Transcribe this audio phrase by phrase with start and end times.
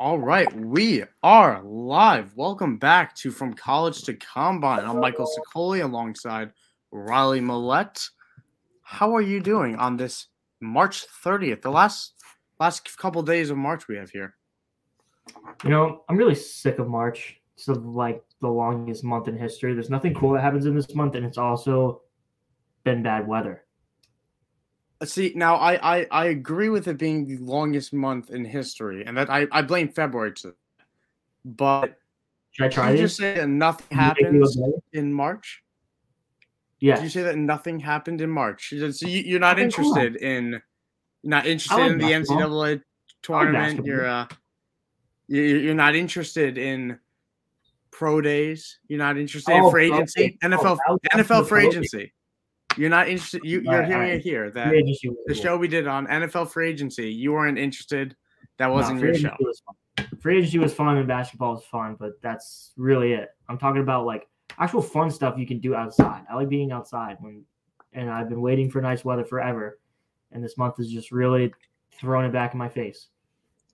[0.00, 2.36] All right, we are live.
[2.36, 4.84] Welcome back to From College to Combine.
[4.84, 6.50] I'm Michael Sicoli alongside
[6.90, 8.08] Riley Millette.
[8.82, 10.26] How are you doing on this
[10.60, 12.14] March 30th, the last
[12.58, 14.34] last couple days of March we have here?
[15.62, 17.40] You know, I'm really sick of March.
[17.54, 19.72] It's the, like the longest month in history.
[19.72, 22.02] There's nothing cool that happens in this month, and it's also
[22.82, 23.64] been bad weather.
[25.04, 29.16] See, now I, I I agree with it being the longest month in history, and
[29.16, 30.54] that I, I blame February to.
[31.44, 31.98] But
[32.52, 34.56] should I try did you say that nothing happens
[34.92, 35.62] in March?
[36.78, 36.96] Yeah.
[36.96, 38.72] Did you say that nothing happened in March?
[38.92, 40.60] So you, are not interested in
[41.22, 42.64] not interested like in the basketball.
[42.64, 42.82] NCAA
[43.22, 43.78] tournament.
[43.78, 44.26] Like you're uh,
[45.28, 46.98] you're not interested in
[47.90, 48.78] pro days.
[48.88, 50.38] You're not interested oh, in free agency.
[50.42, 50.56] Okay.
[50.56, 52.12] NFL oh, NFL free agency.
[52.76, 53.42] You're not interested.
[53.44, 54.12] You, are hearing right.
[54.14, 54.70] it here that
[55.26, 57.12] the show we did on NFL free agency.
[57.12, 58.16] You weren't interested.
[58.58, 59.36] That wasn't no, your show.
[60.20, 63.30] Free agency was fun and basketball was fun, but that's really it.
[63.48, 64.28] I'm talking about like
[64.58, 66.24] actual fun stuff you can do outside.
[66.30, 67.44] I like being outside when,
[67.92, 69.78] and I've been waiting for nice weather forever,
[70.30, 71.52] and this month is just really
[71.98, 73.08] throwing it back in my face.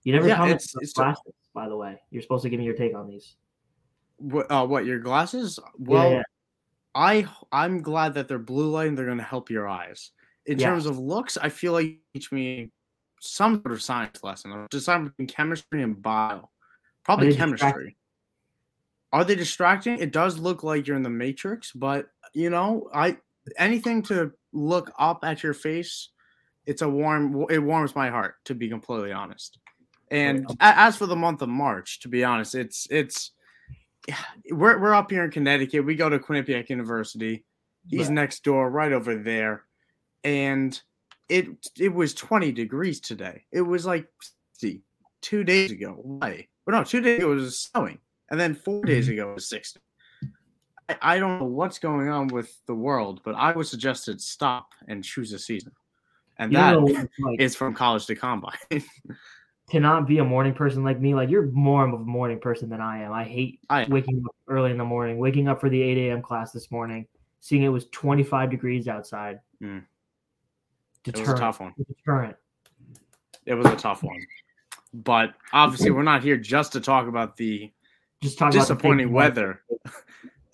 [0.04, 2.00] You never yeah, comment it's, it's glasses, by the way.
[2.10, 3.36] You're supposed to give me your take on these.
[4.16, 4.50] What?
[4.50, 4.86] Uh, what?
[4.86, 5.58] Your glasses?
[5.78, 6.22] Well, yeah, yeah.
[6.98, 10.10] I I'm glad that they're blue light and they're going to help your eyes.
[10.46, 12.72] In terms of looks, I feel like you teach me
[13.20, 16.50] some sort of science lesson, just between chemistry and bio.
[17.04, 17.96] Probably chemistry.
[19.12, 19.98] Are they distracting?
[20.00, 23.18] It does look like you're in the Matrix, but you know, I
[23.56, 26.10] anything to look up at your face,
[26.66, 27.46] it's a warm.
[27.48, 29.58] It warms my heart to be completely honest.
[30.10, 33.32] And as for the month of March, to be honest, it's it's
[34.50, 35.84] we're we're up here in Connecticut.
[35.84, 37.44] We go to Quinnipiac University.
[37.86, 38.14] He's right.
[38.14, 39.64] next door, right over there,
[40.24, 40.80] and
[41.28, 43.44] it it was 20 degrees today.
[43.52, 44.08] It was like
[44.52, 44.82] see
[45.20, 45.92] two days ago.
[46.02, 46.46] Why?
[46.66, 47.98] Well, no, two days ago it was snowing
[48.30, 49.14] and then 4 days mm-hmm.
[49.14, 49.80] ago it was 60.
[50.88, 54.20] I, I don't know what's going on with the world, but I would suggest it
[54.20, 55.72] stop and choose a season,
[56.38, 58.56] and you that know, like, is from college to combine.
[59.70, 62.68] to not be a morning person like me, like you're more of a morning person
[62.68, 63.12] than I am.
[63.12, 66.22] I hate I waking up early in the morning, waking up for the 8 a.m.
[66.22, 67.06] class this morning,
[67.40, 69.40] seeing it was 25 degrees outside.
[69.62, 69.84] Mm.
[71.04, 71.28] Deterrent.
[71.28, 71.74] It was a tough one.
[71.86, 72.36] Deterrent.
[73.46, 74.18] It was a tough one.
[74.94, 77.70] But obviously, we're not here just to talk about the
[78.22, 79.62] just talk disappointing weather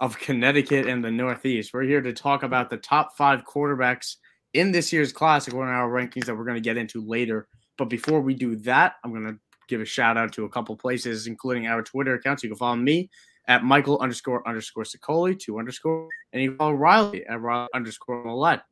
[0.00, 1.72] of Connecticut and the Northeast.
[1.72, 4.16] We're here to talk about the top five quarterbacks
[4.52, 7.48] in this year's classic, one of our rankings that we're going to get into later.
[7.78, 10.76] But before we do that, I'm going to give a shout out to a couple
[10.76, 12.42] places, including our Twitter accounts.
[12.42, 13.10] You can follow me
[13.48, 18.24] at Michael underscore underscore Sicoli, two underscore, and you can follow Riley at Riley underscore
[18.24, 18.62] Millette,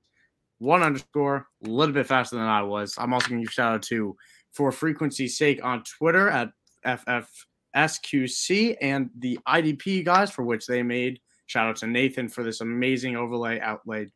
[0.59, 2.95] one underscore, a little bit faster than I was.
[2.99, 4.17] I'm also going to give a shout out to,
[4.53, 6.51] for frequency's sake, on Twitter at
[6.85, 7.29] FF
[7.77, 11.21] SQC and the IDP guys for which they made.
[11.47, 14.11] Shout out to Nathan for this amazing overlay outlaid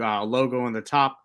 [0.00, 1.18] uh, logo on the top.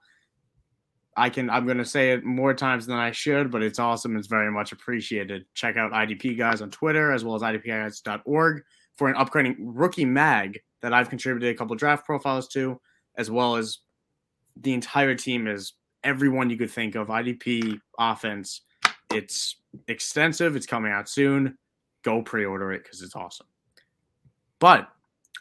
[1.18, 4.16] I can I'm going to say it more times than I should, but it's awesome.
[4.16, 5.46] It's very much appreciated.
[5.54, 8.64] Check out IDP guys on Twitter as well as idpguys.org
[8.96, 12.80] for an upgrading rookie mag that I've contributed a couple draft profiles to,
[13.18, 13.80] as well as
[14.56, 15.74] the entire team is
[16.04, 17.08] everyone you could think of.
[17.08, 18.62] IDP offense
[19.12, 19.56] it's
[19.88, 20.56] extensive.
[20.56, 21.58] It's coming out soon.
[22.04, 23.48] Go pre-order it because it's awesome.
[24.60, 24.90] But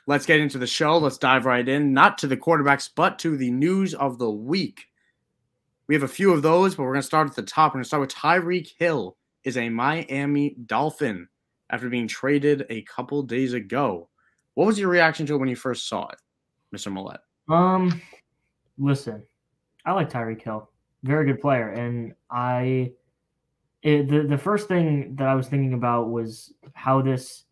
[0.07, 0.99] let's get into the show.
[0.99, 4.87] Let's dive right in, not to the quarterbacks, but to the news of the week.
[5.89, 7.73] We have a few of those, but we're going to start at the top.
[7.73, 11.29] We're going to start with Tyreek Hill is a Miami Dolphin
[11.71, 14.09] after being traded a couple days ago.
[14.55, 16.19] What was your reaction to it when you first saw it,
[16.75, 16.93] Mr.
[16.93, 17.19] Millette?
[17.53, 18.01] Um,
[18.79, 19.23] listen,
[19.85, 20.69] I like Tyreek Hill,
[21.05, 22.93] very good player, and I
[23.83, 27.45] it, the the first thing that I was thinking about was how this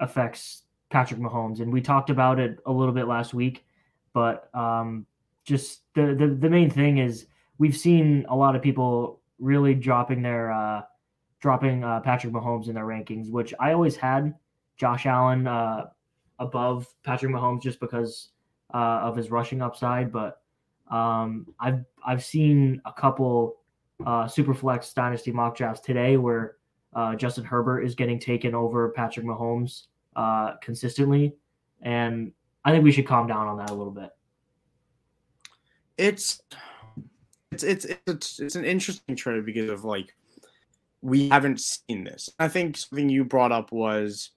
[0.00, 3.64] affects Patrick Mahomes, and we talked about it a little bit last week.
[4.12, 5.06] But um,
[5.44, 7.26] just the, the the main thing is
[7.58, 10.82] we've seen a lot of people really dropping their uh,
[11.40, 14.34] dropping uh, Patrick Mahomes in their rankings, which I always had
[14.76, 15.86] Josh Allen uh,
[16.38, 18.30] above Patrick Mahomes just because
[18.74, 20.12] uh, of his rushing upside.
[20.12, 20.40] But
[20.90, 23.56] um, I've I've seen a couple
[24.00, 26.56] uh, Superflex Dynasty mock drafts today where
[26.94, 29.86] uh, Justin Herbert is getting taken over Patrick Mahomes
[30.62, 31.34] consistently,
[31.82, 32.32] and
[32.64, 34.10] I think we should calm down on that a little bit.
[35.96, 36.40] It's
[37.62, 40.14] it's it's it's, it's an interesting trade because of like
[41.00, 42.28] we haven't seen this.
[42.38, 44.30] I think something you brought up was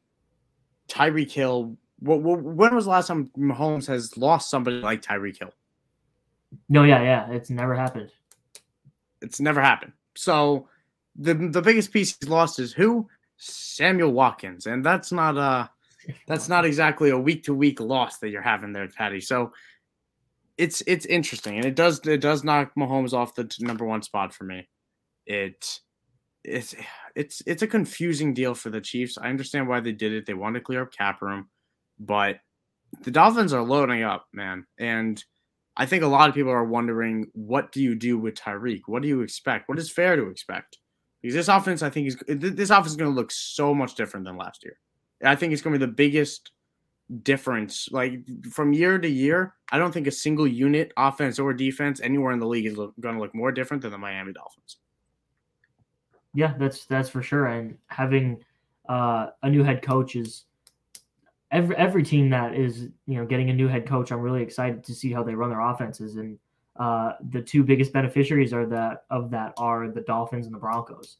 [0.87, 1.77] Tyreek Hill.
[1.99, 5.53] What, what, when was the last time Mahomes has lost somebody like Tyreek Hill?
[6.69, 8.11] No, yeah, yeah, it's never happened.
[9.21, 9.93] It's never happened.
[10.15, 10.67] So
[11.15, 13.07] the the biggest piece he's lost is who
[13.37, 15.67] Samuel Watkins, and that's not uh
[16.27, 19.21] that's not exactly a week to week loss that you're having there, Patty.
[19.21, 19.53] So
[20.61, 24.31] it's it's interesting, and it does it does knock Mahomes off the number one spot
[24.31, 24.69] for me.
[25.25, 25.79] It
[26.43, 26.75] it's
[27.15, 29.17] it's it's a confusing deal for the Chiefs.
[29.17, 30.27] I understand why they did it.
[30.27, 31.49] They wanted to clear up cap room,
[31.99, 32.37] but
[33.01, 34.67] the Dolphins are loading up, man.
[34.77, 35.23] And
[35.77, 38.81] I think a lot of people are wondering, what do you do with Tyreek?
[38.85, 39.67] What do you expect?
[39.67, 40.77] What is fair to expect?
[41.21, 44.27] Because this offense, I think, is this offense is going to look so much different
[44.27, 44.77] than last year.
[45.23, 46.51] I think it's going to be the biggest
[47.23, 47.89] difference.
[47.91, 52.31] Like from year to year, I don't think a single unit, offense or defense, anywhere
[52.31, 54.77] in the league is going to look more different than the Miami Dolphins.
[56.33, 57.47] Yeah, that's that's for sure.
[57.47, 58.43] And having
[58.87, 60.45] uh, a new head coach is
[61.51, 64.11] every every team that is you know getting a new head coach.
[64.11, 66.15] I'm really excited to see how they run their offenses.
[66.15, 66.39] And
[66.77, 71.17] uh, the two biggest beneficiaries are that of that are the Dolphins and the Broncos.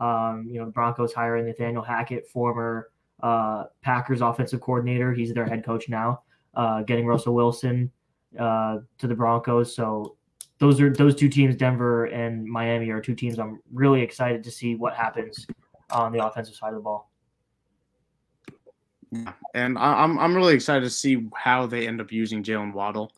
[0.00, 2.90] Um, you know, the Broncos hiring Nathaniel Hackett, former
[3.22, 5.12] uh, Packers offensive coordinator.
[5.12, 6.22] He's their head coach now.
[6.54, 7.90] Uh, getting Russell Wilson
[8.38, 9.74] uh, to the Broncos.
[9.74, 10.16] So
[10.58, 14.50] those are those two teams, Denver and Miami, are two teams I'm really excited to
[14.50, 15.46] see what happens
[15.90, 17.10] on the offensive side of the ball.
[19.10, 23.12] Yeah, and I'm I'm really excited to see how they end up using Jaylen Waddle.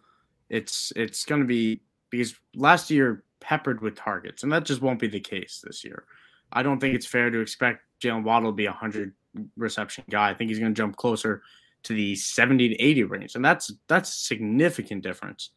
[0.49, 1.81] It's it's going to be
[2.11, 6.05] because last year peppered with targets, and that just won't be the case this year.
[6.53, 9.15] I don't think it's fair to expect Jaylen Waddle to be a hundred
[9.57, 10.31] reception guy.
[10.31, 11.43] I think he's going to jump closer
[11.85, 15.51] to the 70 to 80 range, and that's that's a significant difference.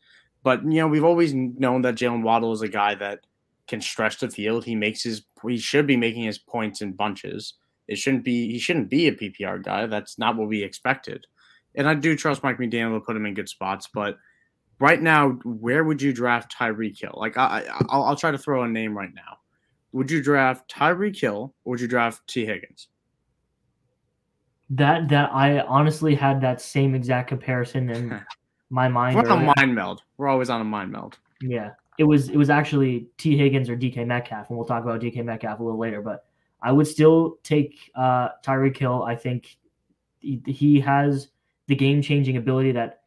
[0.43, 3.21] But you know, we've always known that Jaylen Waddle is a guy that
[3.67, 4.65] can stretch the field.
[4.65, 7.55] He makes his he should be making his points in bunches.
[7.87, 9.85] It shouldn't be he shouldn't be a PPR guy.
[9.87, 11.25] That's not what we expected.
[11.75, 14.17] And I do trust Mike McDaniel to put him in good spots, but
[14.79, 17.15] right now, where would you draft Tyreek Hill?
[17.15, 19.37] Like I, I'll, I'll try to throw a name right now.
[19.93, 22.89] Would you draft Tyreek Hill or would you draft Tee Higgins?
[24.73, 28.21] That that I honestly had that same exact comparison in
[28.69, 29.15] my mind.
[29.15, 30.01] We're on a mind meld.
[30.17, 31.17] We're always on a mind meld.
[31.41, 35.01] Yeah, it was it was actually Tee Higgins or DK Metcalf, and we'll talk about
[35.01, 36.01] DK Metcalf a little later.
[36.01, 36.25] But
[36.61, 39.03] I would still take uh, Tyreek Hill.
[39.03, 39.57] I think
[40.19, 41.27] he, he has
[41.67, 43.01] the game changing ability that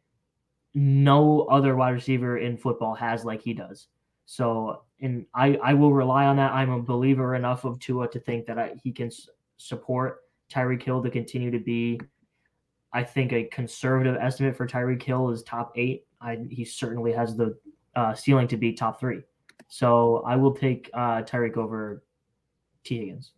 [0.73, 3.87] no other wide receiver in football has like he does.
[4.25, 6.51] So, and I I will rely on that.
[6.51, 9.27] I'm a believer enough of Tua to think that I, he can s-
[9.57, 10.19] support
[10.51, 11.99] Tyreek Hill to continue to be.
[12.93, 16.05] I think a conservative estimate for Tyreek Hill is top eight.
[16.21, 17.57] I, he certainly has the
[17.95, 19.21] uh, ceiling to be top three.
[19.67, 22.03] So I will take uh, Tyreek over
[22.83, 23.31] Tee Higgins.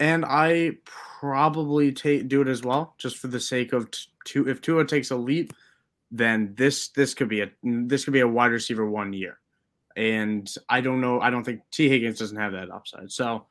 [0.00, 3.88] And I probably take do it as well, just for the sake of
[4.24, 4.48] two.
[4.48, 5.52] If Tua takes a leap,
[6.12, 9.40] then this this could be a this could be a wide receiver one year.
[9.96, 11.20] And I don't know.
[11.20, 13.10] I don't think Tee Higgins doesn't have that upside.
[13.10, 13.46] So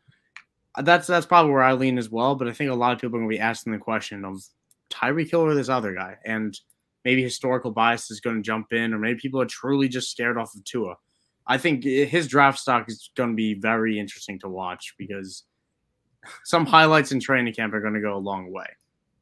[0.84, 2.36] that's that's probably where I lean as well.
[2.36, 4.42] But I think a lot of people are going to be asking the question of
[4.90, 6.58] Tyreek Hill or this other guy, and
[7.06, 10.38] maybe historical bias is going to jump in, or maybe people are truly just scared
[10.38, 10.96] off of Tua.
[11.48, 15.44] I think his draft stock is going to be very interesting to watch because
[16.44, 18.68] some highlights in training camp are going to go a long way.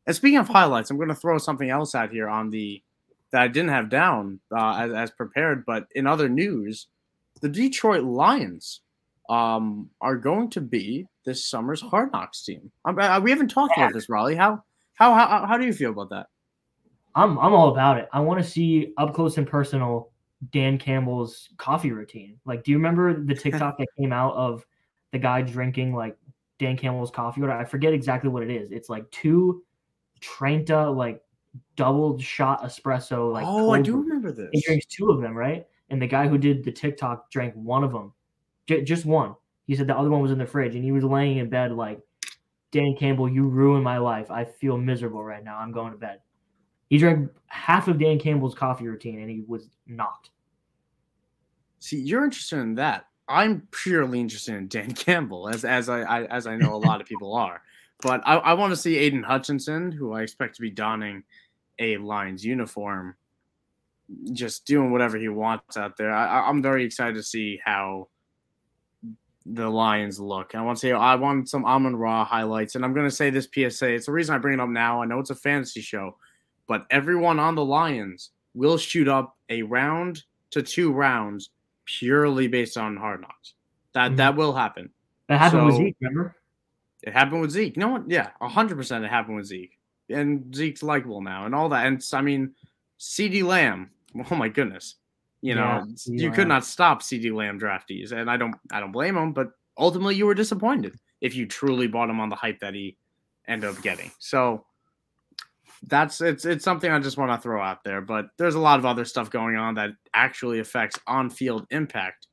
[0.07, 2.81] And speaking of highlights, I'm going to throw something else out here on the
[3.31, 6.87] that I didn't have down uh, as, as prepared, but in other news,
[7.41, 8.81] the Detroit Lions
[9.29, 12.71] um, are going to be this summer's Hard Knocks team.
[12.85, 14.35] I, we haven't talked about this, Riley.
[14.35, 14.63] How,
[14.95, 16.27] how how how do you feel about that?
[17.15, 18.07] I'm I'm all about it.
[18.13, 20.11] I want to see up close and personal
[20.51, 22.37] Dan Campbell's coffee routine.
[22.45, 24.65] Like, do you remember the TikTok that came out of
[25.11, 26.17] the guy drinking like
[26.59, 27.41] Dan Campbell's coffee?
[27.41, 28.71] Or I forget exactly what it is.
[28.71, 29.63] It's like two
[30.21, 31.21] Trenta like
[31.75, 33.31] double shot espresso.
[33.31, 34.49] Like, oh, I do remember this.
[34.51, 35.65] He drinks two of them, right?
[35.89, 38.13] And the guy who did the TikTok drank one of them,
[38.67, 39.35] J- just one.
[39.67, 41.71] He said the other one was in the fridge, and he was laying in bed
[41.71, 41.99] like,
[42.71, 44.29] Dan Campbell, you ruined my life.
[44.29, 45.57] I feel miserable right now.
[45.57, 46.19] I'm going to bed.
[46.89, 50.31] He drank half of Dan Campbell's coffee routine, and he was knocked.
[51.79, 53.05] See, you're interested in that.
[53.27, 57.01] I'm purely interested in Dan Campbell, as as I, I as I know a lot
[57.01, 57.61] of people are.
[58.01, 61.23] But I, I want to see Aidan Hutchinson, who I expect to be donning
[61.79, 63.15] a Lions uniform,
[64.33, 66.13] just doing whatever he wants out there.
[66.13, 68.09] I, I'm very excited to see how
[69.45, 70.55] the Lions look.
[70.55, 73.29] I want to say I want some Amon Ra highlights, and I'm going to say
[73.29, 73.93] this PSA.
[73.93, 75.01] It's the reason I bring it up now.
[75.01, 76.17] I know it's a fantasy show,
[76.67, 81.51] but everyone on the Lions will shoot up a round to two rounds
[81.85, 83.53] purely based on hard knocks.
[83.93, 84.15] That mm-hmm.
[84.17, 84.89] that will happen.
[85.27, 86.35] That happened so, with Zeke, remember?
[87.03, 87.77] It happened with Zeke.
[87.77, 89.05] No one, yeah, hundred percent.
[89.05, 89.77] It happened with Zeke,
[90.09, 91.85] and Zeke's likable now, and all that.
[91.85, 92.53] And I mean,
[92.99, 93.91] CeeDee Lamb.
[94.31, 94.95] Oh my goodness,
[95.41, 98.91] You know, yeah, you could not stop CeeDee Lamb draftees, and I don't I don't
[98.91, 102.59] blame him, but ultimately you were disappointed if you truly bought him on the hype
[102.59, 102.97] that he
[103.47, 104.11] ended up getting.
[104.17, 104.65] So
[105.83, 108.01] that's it's it's something I just want to throw out there.
[108.01, 112.27] But there's a lot of other stuff going on that actually affects on-field impact.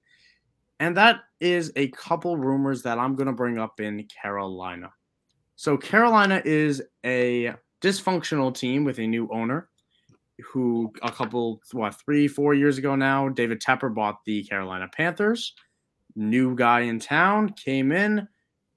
[0.81, 4.91] And that is a couple rumors that I'm going to bring up in Carolina.
[5.55, 9.69] So Carolina is a dysfunctional team with a new owner
[10.41, 15.55] who a couple what three four years ago now david tepper bought the carolina panthers.
[16.15, 18.29] New guy in town came in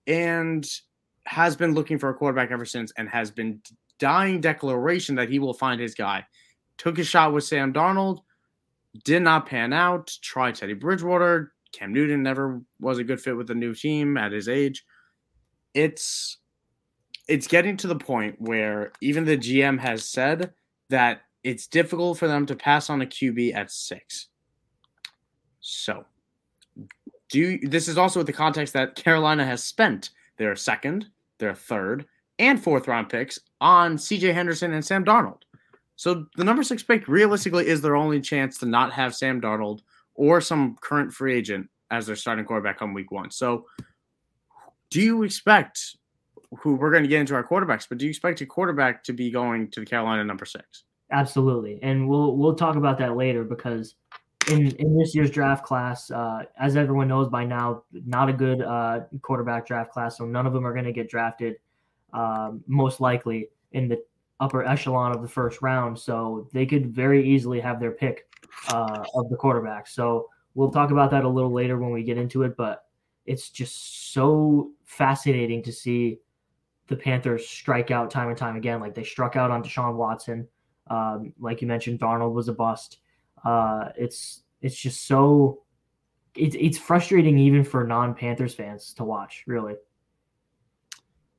[0.07, 0.69] and
[1.25, 3.62] has been looking for a quarterback ever since and has been
[4.00, 6.24] dying declaration that he will find his guy.
[6.77, 8.19] Took a shot with sam darnold
[9.03, 11.53] did not pan out tried teddy bridgewater.
[11.71, 14.85] Cam newton never was a good fit with the new team at his age.
[15.74, 16.38] It's
[17.27, 20.53] it's getting to the point where even the gm has said
[20.89, 24.29] that it's difficult for them to pass on a QB at six.
[25.59, 26.05] So,
[27.29, 31.05] do this is also with the context that Carolina has spent their second,
[31.37, 32.05] their third,
[32.39, 35.41] and fourth round picks on CJ Henderson and Sam Darnold.
[35.95, 39.81] So the number six pick realistically is their only chance to not have Sam Darnold
[40.15, 43.31] or some current free agent as their starting quarterback on week one.
[43.31, 43.65] So
[44.89, 45.95] do you expect
[46.59, 49.13] who we're going to get into our quarterbacks, but do you expect a quarterback to
[49.13, 50.83] be going to the Carolina number six?
[51.12, 53.95] Absolutely, and we'll we'll talk about that later because
[54.50, 58.62] in in this year's draft class, uh, as everyone knows by now, not a good
[58.62, 60.17] uh, quarterback draft class.
[60.17, 61.57] So none of them are going to get drafted,
[62.13, 64.03] um, most likely in the
[64.39, 65.97] upper echelon of the first round.
[65.97, 68.27] So they could very easily have their pick
[68.69, 69.88] uh, of the quarterback.
[69.88, 72.57] So we'll talk about that a little later when we get into it.
[72.57, 72.85] But
[73.25, 76.19] it's just so fascinating to see
[76.88, 78.79] the Panthers strike out time and time again.
[78.79, 80.47] Like they struck out on Deshaun Watson.
[80.87, 82.97] Um, like you mentioned, Darnold was a bust.
[83.43, 85.63] Uh, it's it's just so
[86.35, 89.43] it's it's frustrating even for non Panthers fans to watch.
[89.47, 89.75] Really,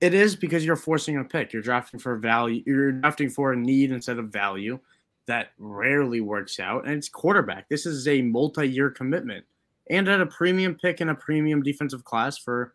[0.00, 1.52] it is because you're forcing a pick.
[1.52, 2.62] You're drafting for value.
[2.66, 4.78] You're drafting for a need instead of value.
[5.26, 7.68] That rarely works out, and it's quarterback.
[7.68, 9.44] This is a multi-year commitment,
[9.90, 12.74] and at a premium pick in a premium defensive class for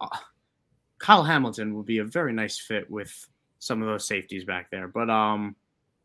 [0.00, 0.06] uh,
[0.98, 3.26] Kyle Hamilton would be a very nice fit with
[3.58, 4.86] some of those safeties back there.
[4.86, 5.56] But um,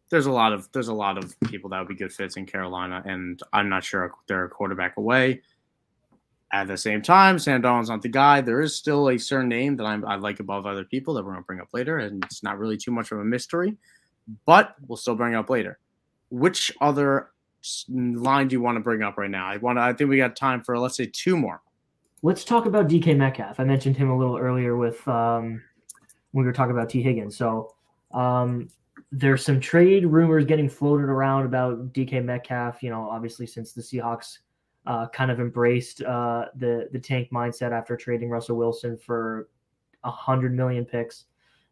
[0.10, 2.46] there's a lot of there's a lot of people that would be good fits in
[2.46, 5.42] Carolina, and I'm not sure they're a quarterback away.
[6.51, 8.42] At the same time, Sam Darnold's not the guy.
[8.42, 11.34] There is still a certain name that I'm, I like above other people that we're
[11.34, 13.78] going to bring up later, and it's not really too much of a mystery,
[14.48, 15.78] but we'll still bring up later.
[16.32, 17.30] Which other
[17.88, 19.46] line do you want to bring up right now?
[19.46, 19.78] I want.
[19.78, 21.62] To, I think we got time for let's say two more.
[22.24, 23.60] Let's talk about DK Metcalf.
[23.60, 25.62] I mentioned him a little earlier with um,
[26.32, 27.38] when we were talking about Tee Higgins.
[27.38, 27.75] So
[28.12, 28.70] um,
[29.12, 32.84] there's some trade rumors getting floated around about DK Metcalf.
[32.84, 34.39] You know, obviously since the Seahawks
[34.86, 39.50] uh, kind of embraced uh, the the tank mindset after trading Russell Wilson for
[40.04, 41.25] a hundred million picks,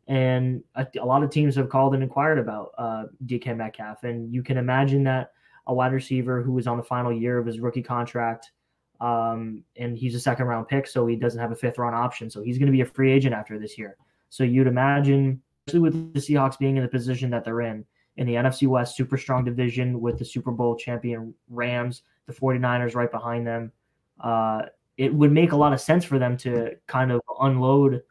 [0.07, 4.33] and a, a, lot of teams have called and inquired about uh, DK Metcalf, and
[4.33, 5.31] you can imagine that
[5.67, 8.51] a wide receiver who is on the final year of his rookie contract.
[8.99, 12.31] Um, and he's a second round pick, so he doesn't have a fifth round option.
[12.31, 13.95] So he's going to be a free agent after this year.
[14.29, 17.83] So you'd imagine especially with the Seahawks being in the position that they're in
[18.15, 22.95] in the NFC West, super strong division with the Super Bowl champion Rams, the 49ers
[22.95, 23.71] right behind them.
[24.19, 24.63] Uh,
[24.97, 28.01] it would make a lot of sense for them to kind of unload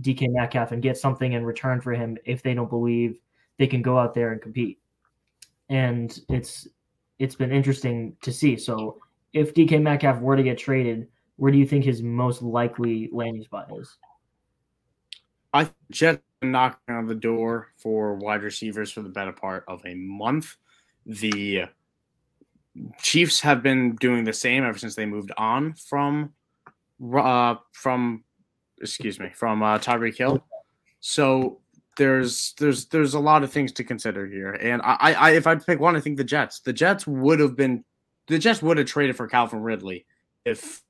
[0.00, 3.18] DK Metcalf and get something in return for him if they don't believe
[3.58, 4.80] they can go out there and compete.
[5.68, 6.66] And it's
[7.20, 8.56] it's been interesting to see.
[8.56, 9.00] So
[9.32, 11.06] if DK Metcalf were to get traded,
[11.36, 13.96] where do you think his most likely landing spot is?
[15.54, 16.20] I Jets
[16.52, 20.56] knocking on the door for wide receivers for the better part of a month.
[21.06, 21.64] The
[23.00, 26.32] Chiefs have been doing the same ever since they moved on from
[27.16, 28.24] uh from
[28.80, 30.44] excuse me from uh Tyreek Hill.
[31.00, 31.60] So
[31.96, 34.52] there's there's there's a lot of things to consider here.
[34.52, 36.60] And I, I if I'd pick one, I think the Jets.
[36.60, 37.84] The Jets would have been
[38.26, 40.06] the Jets would have traded for Calvin Ridley
[40.44, 40.82] if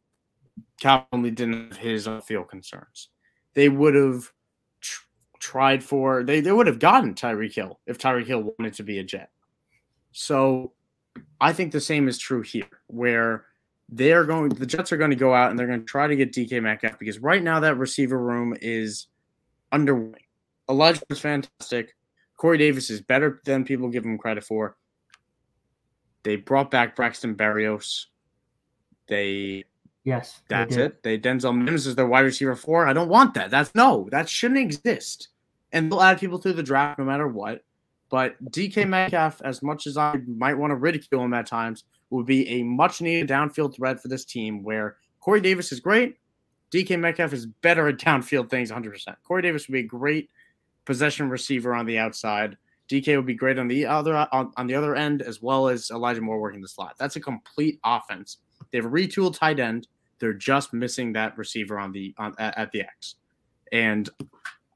[0.80, 3.08] Calvin Ridley didn't have his field concerns.
[3.54, 4.32] They would have
[5.44, 8.98] tried for they, they would have gotten Tyreek Hill if Tyreek Hill wanted to be
[8.98, 9.28] a Jet.
[10.12, 10.72] So
[11.38, 13.44] I think the same is true here, where
[13.90, 16.16] they're going the Jets are going to go out and they're going to try to
[16.16, 19.08] get DK Metcalf because right now that receiver room is
[19.70, 20.18] underway.
[20.70, 21.94] Elijah is fantastic.
[22.38, 24.78] Corey Davis is better than people give him credit for.
[26.22, 28.06] They brought back Braxton Berrios.
[29.08, 29.64] They
[30.04, 30.40] Yes.
[30.48, 31.02] That's they it.
[31.02, 32.86] They Denzel Mims is their wide receiver four.
[32.86, 33.50] I don't want that.
[33.50, 35.28] That's no, that shouldn't exist
[35.74, 37.62] and they'll add people to the draft no matter what.
[38.08, 42.26] But DK Metcalf, as much as I might want to ridicule him at times, would
[42.26, 46.16] be a much needed downfield threat for this team where Corey Davis is great.
[46.70, 49.16] DK Metcalf is better at downfield things 100%.
[49.24, 50.30] Corey Davis would be a great
[50.84, 52.56] possession receiver on the outside.
[52.88, 55.90] DK would be great on the other on, on the other end as well as
[55.90, 56.94] Elijah Moore working the slot.
[56.98, 58.38] That's a complete offense.
[58.70, 59.88] They've retooled tight end.
[60.20, 63.16] They're just missing that receiver on the on at, at the X.
[63.72, 64.08] And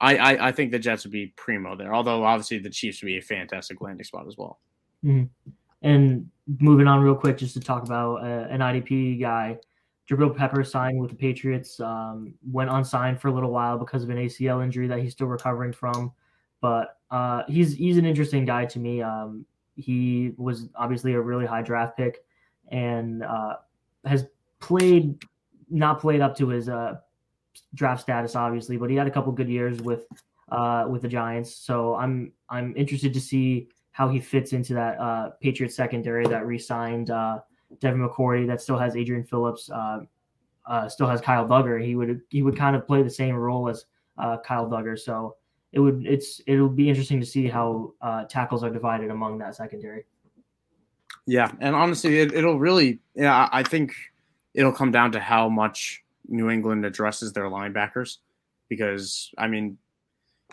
[0.01, 1.95] I, I, I think the Jets would be primo there.
[1.95, 4.61] Although obviously the Chiefs would be a fantastic landing spot as well.
[5.05, 5.51] Mm-hmm.
[5.83, 9.59] And moving on real quick, just to talk about uh, an IDP guy,
[10.09, 11.79] Jabrill Pepper signed with the Patriots.
[11.81, 15.27] Um, went unsigned for a little while because of an ACL injury that he's still
[15.27, 16.13] recovering from.
[16.61, 19.03] But uh, he's he's an interesting guy to me.
[19.03, 19.45] Um,
[19.77, 22.25] he was obviously a really high draft pick,
[22.69, 23.57] and uh,
[24.05, 24.27] has
[24.61, 25.23] played
[25.71, 26.97] not played up to his uh,
[27.75, 30.07] draft status, obviously, but he had a couple good years with
[30.51, 31.55] uh, with the Giants.
[31.55, 36.47] So I'm I'm interested to see how he fits into that uh, Patriots secondary that
[36.47, 37.41] re-signed uh,
[37.81, 40.01] Devin McCourty, that still has Adrian Phillips, uh,
[40.67, 41.85] uh, still has Kyle Dugger.
[41.85, 43.87] He would he would kind of play the same role as
[44.17, 44.99] uh, Kyle Dugger.
[44.99, 45.37] So
[45.73, 49.57] it would it's it'll be interesting to see how uh, tackles are divided among that
[49.57, 50.05] secondary.
[51.27, 53.95] Yeah, and honestly, it, will really yeah I think
[54.55, 58.19] it'll come down to how much New England addresses their linebackers
[58.69, 59.79] because I mean.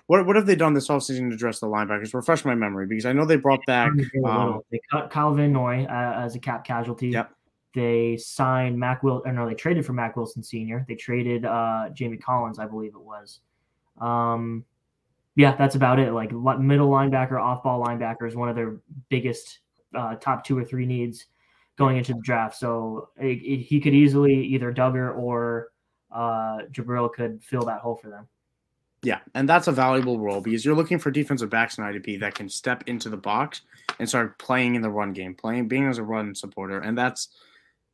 [0.08, 2.14] What, what have they done this offseason to address the linebackers?
[2.14, 3.92] Refresh my memory because I know they brought back.
[4.24, 7.08] Um, they cut Kyle Van Noy uh, as a cap casualty.
[7.08, 7.32] Yep.
[7.74, 9.24] They signed Mac Will.
[9.26, 10.86] Or no, they traded for Mack Wilson Sr.
[10.88, 13.40] They traded uh, Jamie Collins, I believe it was.
[14.00, 14.64] Um,
[15.36, 16.14] yeah, that's about it.
[16.14, 18.78] Like middle linebacker, off ball linebacker is one of their
[19.10, 19.60] biggest
[19.94, 21.26] uh, top two or three needs
[21.78, 22.58] going into the draft.
[22.58, 25.70] So it, it, he could easily either Dugger or
[26.12, 28.28] uh, Jabrill could fill that hole for them.
[29.04, 32.34] Yeah, and that's a valuable role because you're looking for defensive backs in IDP that
[32.34, 33.62] can step into the box
[34.00, 37.28] and start playing in the run game, playing being as a run supporter, and that's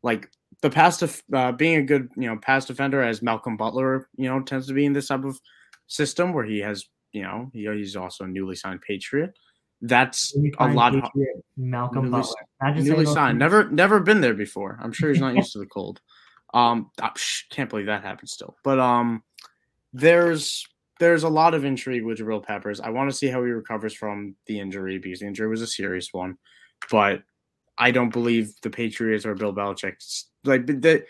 [0.04, 0.30] like
[0.62, 4.30] the pass def- uh, being a good you know pass defender as Malcolm Butler you
[4.30, 5.38] know tends to be in this type of
[5.88, 9.38] system where he has you know, he, he's also a newly signed Patriot.
[9.82, 10.94] That's a lot.
[10.94, 12.24] Patriot, Malcolm newly,
[12.62, 13.40] Butler, newly signed.
[13.40, 14.80] Never, never been there before.
[14.82, 16.02] I'm sure he's not used to the cold.
[16.54, 17.12] Um, I
[17.50, 18.56] can't believe that happened still.
[18.64, 19.24] But um,
[19.94, 20.68] there's
[21.00, 22.80] there's a lot of intrigue with Jabrill Peppers.
[22.80, 25.68] I want to see how he recovers from the injury because the injury was a
[25.68, 26.38] serious one.
[26.92, 27.24] But
[27.78, 29.96] I don't believe the Patriots or Bill Belichick
[30.44, 31.04] like the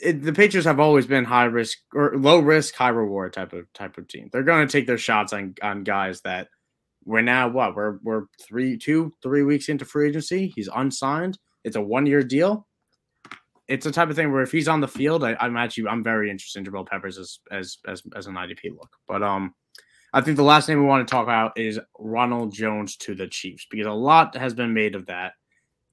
[0.00, 3.72] it, the Patriots have always been high risk or low risk, high reward type of
[3.72, 4.28] type of team.
[4.32, 6.48] They're going to take their shots on on guys that
[7.04, 10.52] we're now what we're we're three two three weeks into free agency.
[10.54, 11.38] He's unsigned.
[11.64, 12.66] It's a one year deal.
[13.68, 16.02] It's a type of thing where if he's on the field, I, am actually I'm
[16.02, 18.90] very interested in Jabrill Peppers as as as as an IDP look.
[19.06, 19.54] But um,
[20.12, 23.28] I think the last name we want to talk about is Ronald Jones to the
[23.28, 25.34] Chiefs because a lot has been made of that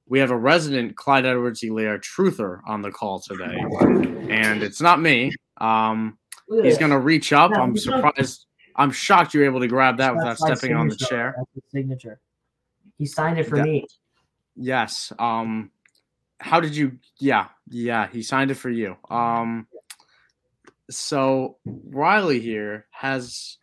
[0.10, 3.58] we have a resident Clyde Edwards Helaire truther on the call today.
[4.30, 5.34] And it's not me.
[5.60, 6.18] Um,
[6.50, 7.52] he's going to reach up.
[7.52, 8.46] I'm surprised.
[8.78, 11.34] I'm shocked you were able to grab that without stepping on the chair.
[11.38, 12.20] That's his signature.
[12.98, 13.88] He signed it for that, me.
[14.56, 15.12] Yes.
[15.18, 15.72] Um,
[16.40, 17.00] how did you?
[17.20, 18.08] Yeah, yeah.
[18.08, 18.96] He signed it for you.
[19.10, 19.68] Um,
[20.90, 23.58] so Riley here has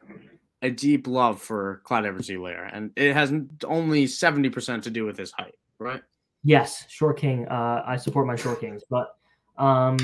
[0.63, 3.33] a deep love for Clyde Edwards Helaire, and it has
[3.65, 6.03] only seventy percent to do with his height, right?
[6.43, 7.47] Yes, Short King.
[7.49, 9.17] Uh, I support my Short Kings, but
[9.57, 9.97] um,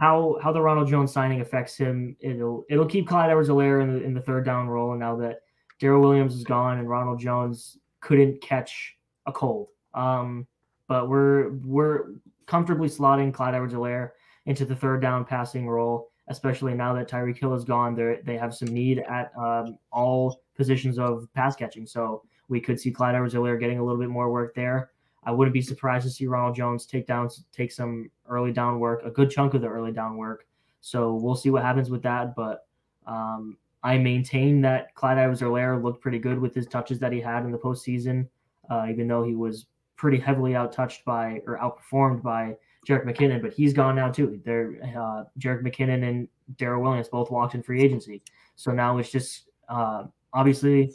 [0.00, 4.02] how how the Ronald Jones signing affects him, it'll it'll keep Clyde Edwards-Helaire in the
[4.02, 4.92] in the third down role.
[4.92, 5.40] And now that
[5.80, 10.46] Darrel Williams is gone and Ronald Jones couldn't catch a cold, um,
[10.86, 12.12] but we're we're
[12.46, 14.10] comfortably slotting Clyde Edwards-Helaire
[14.46, 17.94] into the third down passing role, especially now that Tyreek Hill is gone.
[17.94, 22.80] They they have some need at um, all positions of pass catching, so we could
[22.80, 24.90] see Clyde Edwards-Helaire getting a little bit more work there.
[25.24, 29.02] I wouldn't be surprised to see Ronald Jones take down take some early down work,
[29.04, 30.46] a good chunk of the early down work.
[30.80, 32.34] So we'll see what happens with that.
[32.34, 32.66] But
[33.06, 37.44] um, I maintain that Clyde Edwards-Helaire looked pretty good with his touches that he had
[37.44, 38.28] in the postseason,
[38.70, 43.42] uh, even though he was pretty heavily outtouched by or outperformed by Jerick McKinnon.
[43.42, 44.40] But he's gone now too.
[44.44, 48.22] They're uh, Jerick McKinnon and Darrel Williams both walked in free agency.
[48.56, 50.92] So now it's just uh, obviously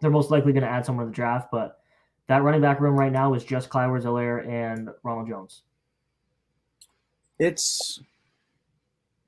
[0.00, 1.79] they're most likely going to add someone to the draft, but
[2.30, 5.62] that running back room right now is just Clyde Edwards-Helaire and Ronald Jones.
[7.40, 8.00] It's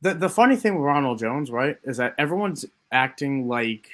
[0.03, 3.89] the the funny thing with Ronald Jones, right, is that everyone's acting like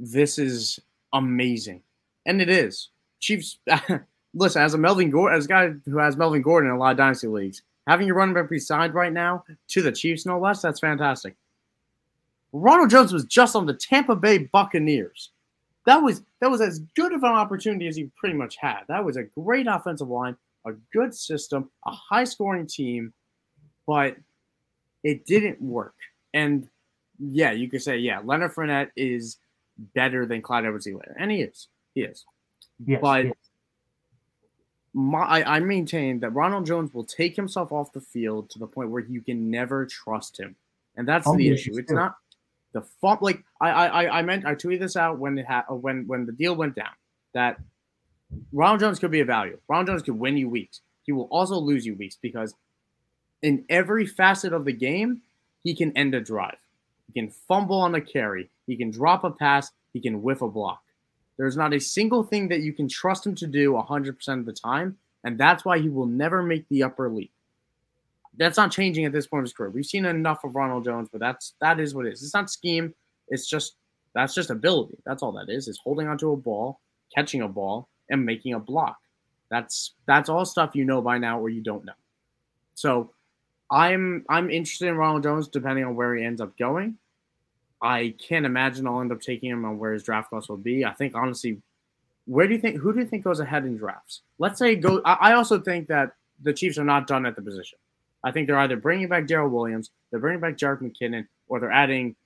[0.00, 0.80] this is
[1.12, 1.80] amazing,
[2.26, 2.88] and it is.
[3.20, 3.58] Chiefs,
[4.34, 6.90] listen, as a Melvin Gordon, as a guy who has Melvin Gordon in a lot
[6.90, 10.40] of dynasty leagues, having your running back be signed right now to the Chiefs, no
[10.40, 11.36] less, that's fantastic.
[12.52, 15.30] Ronald Jones was just on the Tampa Bay Buccaneers
[15.86, 18.80] that was that was as good of an opportunity as you pretty much had.
[18.88, 23.12] That was a great offensive line, a good system, a high scoring team,
[23.86, 24.16] but
[25.02, 25.94] it didn't work.
[26.34, 26.68] And
[27.18, 29.38] yeah, you could say, yeah, Leonard Fournette is
[29.94, 31.14] better than Clyde Edwards-Helaire.
[31.18, 31.68] And he is.
[31.94, 32.24] He is.
[32.84, 33.34] Yes, but yes.
[34.92, 38.66] My, I, I maintain that Ronald Jones will take himself off the field to the
[38.66, 40.56] point where you can never trust him.
[40.96, 41.78] And that's oh, the issue.
[41.78, 42.16] It's not
[42.72, 43.18] the fun.
[43.20, 46.26] Like I, I, I meant I tweeted this out when it had uh, when when
[46.26, 46.92] the deal went down
[47.34, 47.58] that
[48.52, 49.58] Ronald Jones could be a value.
[49.68, 50.80] Ronald Jones could win you weeks.
[51.02, 52.54] He will also lose you weeks because
[53.42, 55.22] in every facet of the game,
[55.62, 56.58] he can end a drive.
[57.06, 58.50] He can fumble on a carry.
[58.66, 59.70] He can drop a pass.
[59.92, 60.82] He can whiff a block.
[61.36, 64.52] There's not a single thing that you can trust him to do 100% of the
[64.52, 64.98] time.
[65.24, 67.32] And that's why he will never make the upper league.
[68.36, 69.70] That's not changing at this point of his career.
[69.70, 72.22] We've seen enough of Ronald Jones, but that's that is what it is.
[72.22, 72.94] It's not scheme.
[73.28, 73.76] It's just
[74.14, 74.98] that's just ability.
[75.04, 75.68] That's all that is.
[75.68, 76.80] Is holding onto a ball,
[77.14, 78.96] catching a ball, and making a block.
[79.50, 81.92] That's that's all stuff you know by now or you don't know.
[82.74, 83.10] So
[83.70, 86.98] I'm I'm interested in Ronald Jones depending on where he ends up going.
[87.82, 90.84] I can't imagine I'll end up taking him on where his draft cost will be.
[90.84, 91.60] I think honestly,
[92.26, 94.22] where do you think who do you think goes ahead in drafts?
[94.38, 95.00] Let's say go.
[95.04, 96.12] I also think that
[96.42, 97.78] the Chiefs are not done at the position.
[98.22, 101.72] I think they're either bringing back Darrel Williams, they're bringing back Jerick McKinnon, or they're
[101.72, 102.16] adding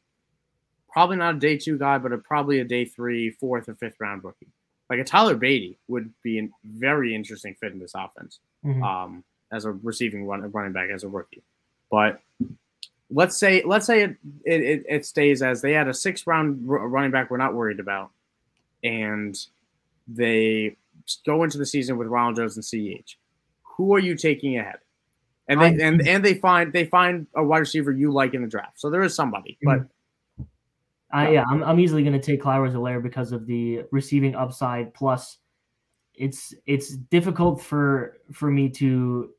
[0.92, 3.96] probably not a day two guy, but a, probably a day three, fourth, or fifth
[4.00, 4.48] round rookie
[4.90, 8.82] like a Tyler Badie would be a very interesting fit in this offense mm-hmm.
[8.82, 11.42] um, as a receiving run, running back as a rookie.
[11.90, 12.20] But
[13.10, 17.10] let's say let's say it, it, it stays as they had a six round running
[17.10, 18.10] back we're not worried about,
[18.82, 19.36] and
[20.06, 20.76] they
[21.24, 23.16] go into the season with Ronald Jones and CEH.
[23.76, 24.78] Who are you taking ahead?
[25.48, 28.48] And they and, and they find they find a wide receiver you like in the
[28.48, 28.80] draft.
[28.80, 30.42] So there is somebody, but mm-hmm.
[31.14, 34.92] I, yeah, I'm, I'm easily going to take Clyde Edwards-Helaire because of the receiving upside.
[34.94, 35.38] Plus,
[36.14, 39.30] it's it's difficult for for me to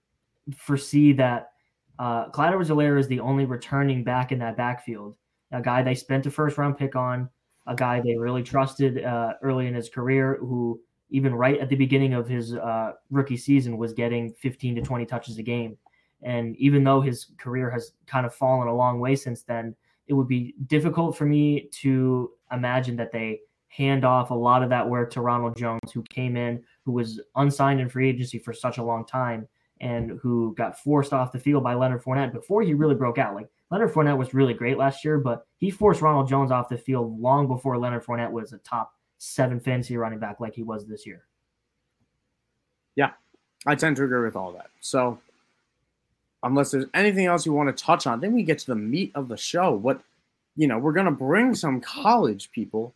[0.55, 1.51] foresee that
[1.99, 5.15] uh, Clyde Edwards-Helaire is the only returning back in that backfield.
[5.51, 7.29] A guy they spent a first round pick on,
[7.67, 11.75] a guy they really trusted uh, early in his career, who even right at the
[11.75, 15.77] beginning of his uh, rookie season was getting 15 to 20 touches a game.
[16.25, 19.75] And even though his career has kind of fallen a long way since then,
[20.07, 24.69] it would be difficult for me to imagine that they hand off a lot of
[24.69, 28.53] that work to Ronald Jones, who came in, who was unsigned in free agency for
[28.53, 29.47] such a long time,
[29.81, 33.35] and who got forced off the field by Leonard Fournette before he really broke out.
[33.35, 36.77] Like Leonard Fournette was really great last year, but he forced Ronald Jones off the
[36.77, 40.87] field long before Leonard Fournette was a top seven fantasy running back like he was
[40.87, 41.25] this year.
[42.95, 43.11] Yeah,
[43.67, 44.67] I tend to agree with all that.
[44.79, 45.19] So
[46.45, 49.11] unless there's anything else you want to touch on, then we get to the meat
[49.15, 49.71] of the show.
[49.71, 50.01] What,
[50.55, 52.93] you know, we're going to bring some college people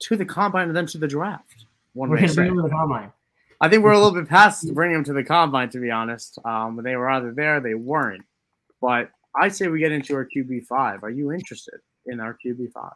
[0.00, 1.64] to the combine and then to the draft.
[1.94, 3.12] One we're going to bring them to the combine.
[3.60, 6.38] I think we're a little bit past bringing them to the combine, to be honest.
[6.44, 8.24] Um, they were either there, they weren't.
[8.80, 11.02] But I say we get into our QB five.
[11.02, 12.92] Are you interested in our QB five?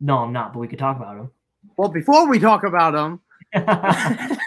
[0.00, 0.52] No, I'm not.
[0.52, 1.30] But we could talk about them.
[1.76, 3.20] Well, before we talk about them,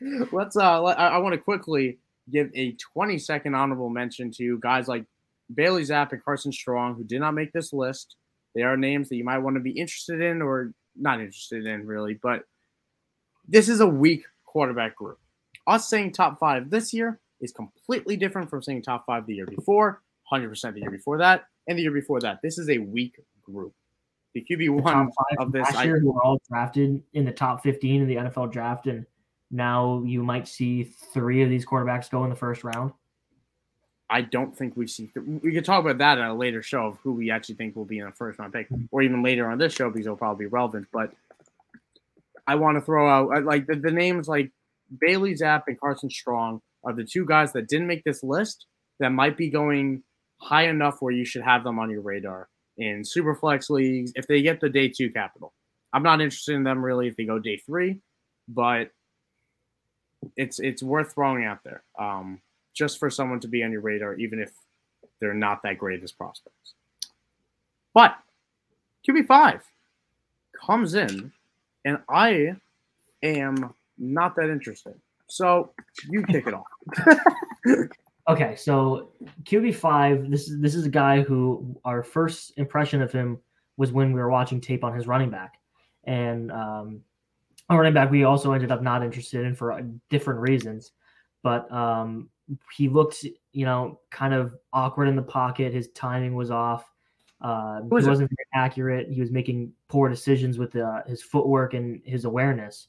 [0.32, 0.56] let's.
[0.56, 1.98] Uh, let, I, I want to quickly
[2.30, 5.04] give a 20 second honorable mention to guys like
[5.54, 8.16] Bailey Zappe and Carson Strong, who did not make this list.
[8.54, 11.86] They are names that you might want to be interested in or not interested in,
[11.86, 12.18] really.
[12.20, 12.42] But
[13.46, 15.18] this is a weak quarterback group.
[15.66, 19.46] Us saying top five this year is completely different from saying top five the year
[19.46, 22.38] before, 100% the year before that, and the year before that.
[22.42, 23.72] This is a weak group.
[24.34, 28.02] The QB one of this last year, I, were all drafted in the top 15
[28.02, 29.06] in the NFL draft, and
[29.50, 32.92] now you might see three of these quarterbacks go in the first round?
[34.08, 35.08] I don't think we see.
[35.08, 37.74] Th- we could talk about that at a later show of who we actually think
[37.74, 40.16] will be in a first round pick, or even later on this show because it'll
[40.16, 40.86] probably be relevant.
[40.92, 41.12] But
[42.46, 44.52] I want to throw out like the, the names like
[45.00, 48.66] Bailey Zappe and Carson Strong are the two guys that didn't make this list
[49.00, 50.02] that might be going
[50.40, 54.26] high enough where you should have them on your radar in super flex leagues if
[54.26, 55.52] they get the day two capital.
[55.92, 58.00] I'm not interested in them really if they go day three,
[58.48, 58.90] but
[60.36, 62.40] it's it's worth throwing out there um,
[62.74, 64.52] just for someone to be on your radar, even if
[65.20, 66.74] they're not that great as prospects.
[67.94, 68.16] But
[69.08, 69.62] QB five
[70.66, 71.32] comes in,
[71.84, 72.56] and I
[73.22, 74.94] am not that interested.
[75.28, 75.72] So
[76.08, 76.66] you kick it off.
[78.28, 79.10] okay, so
[79.44, 80.30] QB five.
[80.30, 83.38] This is this is a guy who our first impression of him
[83.76, 85.54] was when we were watching tape on his running back,
[86.04, 87.00] and um,
[87.68, 90.92] a running back we also ended up not interested in for uh, different reasons.
[91.42, 92.28] But um,
[92.72, 95.72] he looked, you know, kind of awkward in the pocket.
[95.72, 96.90] His timing was off.
[97.40, 99.10] Uh, was he wasn't very accurate.
[99.10, 102.88] He was making poor decisions with uh, his footwork and his awareness.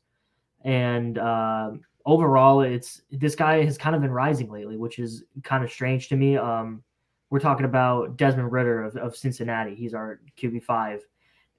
[0.64, 1.72] And uh,
[2.06, 6.08] overall, it's this guy has kind of been rising lately, which is kind of strange
[6.10, 6.38] to me.
[6.38, 6.84] Um,
[7.30, 9.76] we're talking about Desmond Ridder of, of Cincinnati.
[9.76, 11.02] He's our QB five,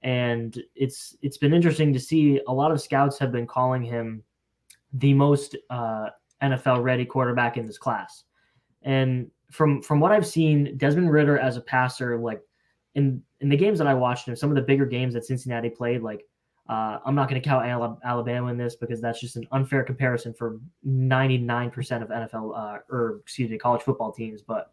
[0.01, 2.41] and it's it's been interesting to see.
[2.47, 4.23] A lot of scouts have been calling him
[4.93, 6.09] the most uh,
[6.41, 8.23] NFL ready quarterback in this class,
[8.83, 12.41] and from from what I've seen, Desmond Ridder as a passer, like
[12.95, 15.69] in in the games that I watched him, some of the bigger games that Cincinnati
[15.69, 16.25] played, like
[16.69, 17.65] uh, I'm not going to count
[18.03, 23.19] Alabama in this because that's just an unfair comparison for 99% of NFL uh, or
[23.23, 24.43] excuse me college football teams.
[24.43, 24.71] But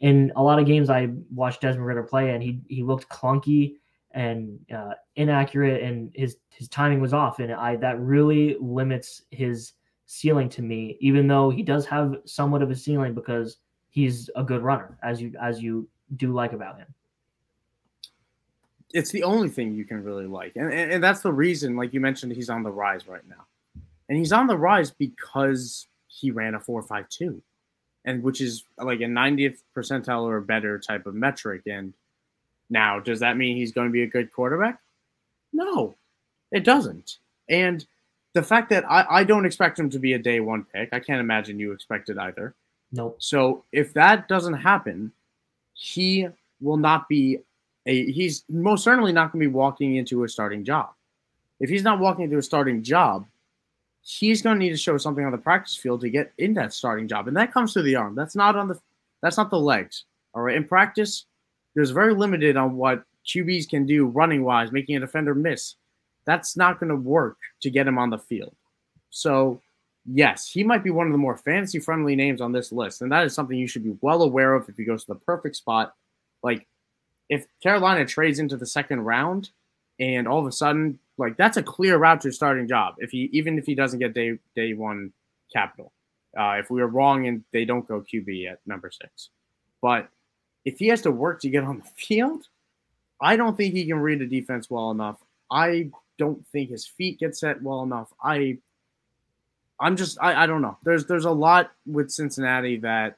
[0.00, 3.76] in a lot of games, I watched Desmond Ridder play, and he he looked clunky
[4.12, 9.72] and uh, inaccurate, and his his timing was off, and I that really limits his
[10.06, 10.96] ceiling to me.
[11.00, 13.58] Even though he does have somewhat of a ceiling because
[13.90, 16.86] he's a good runner, as you as you do like about him
[18.94, 21.76] it's the only thing you can really like, and, and, and that's the reason.
[21.76, 23.46] Like you mentioned, he's on the rise right now,
[24.08, 27.42] and he's on the rise because he ran a four five two,
[28.04, 31.62] and which is like a 90th percentile or better type of metric.
[31.66, 31.92] And
[32.70, 34.80] now, does that mean he's going to be a good quarterback?
[35.52, 35.94] No,
[36.52, 37.18] it doesn't.
[37.48, 37.86] And
[38.34, 41.00] the fact that I, I don't expect him to be a day one pick, I
[41.00, 42.54] can't imagine you expect it either.
[42.92, 43.16] Nope.
[43.18, 45.12] So if that doesn't happen,
[45.74, 46.28] he
[46.60, 47.38] will not be
[47.86, 50.90] a, he's most certainly not going to be walking into a starting job.
[51.60, 53.26] If he's not walking into a starting job,
[54.02, 56.72] he's going to need to show something on the practice field to get in that
[56.72, 58.14] starting job, and that comes through the arm.
[58.14, 58.78] That's not on the
[59.22, 60.04] that's not the legs.
[60.34, 61.24] All right, in practice,
[61.78, 65.76] there's very limited on what QBs can do running wise, making a defender miss.
[66.26, 68.56] That's not going to work to get him on the field.
[69.10, 69.62] So,
[70.04, 73.12] yes, he might be one of the more fantasy friendly names on this list, and
[73.12, 75.54] that is something you should be well aware of if he goes to the perfect
[75.54, 75.94] spot.
[76.42, 76.66] Like
[77.28, 79.50] if Carolina trades into the second round
[80.00, 82.96] and all of a sudden, like that's a clear route to a starting job.
[82.98, 85.12] If he even if he doesn't get day day one
[85.52, 85.92] capital,
[86.36, 89.30] uh, if we were wrong and they don't go QB at number six,
[89.80, 90.08] but
[90.68, 92.46] if he has to work to get on the field,
[93.20, 95.16] I don't think he can read the defense well enough.
[95.50, 98.12] I don't think his feet get set well enough.
[98.22, 98.58] I
[99.80, 100.76] I'm just I, I don't know.
[100.82, 103.16] There's there's a lot with Cincinnati that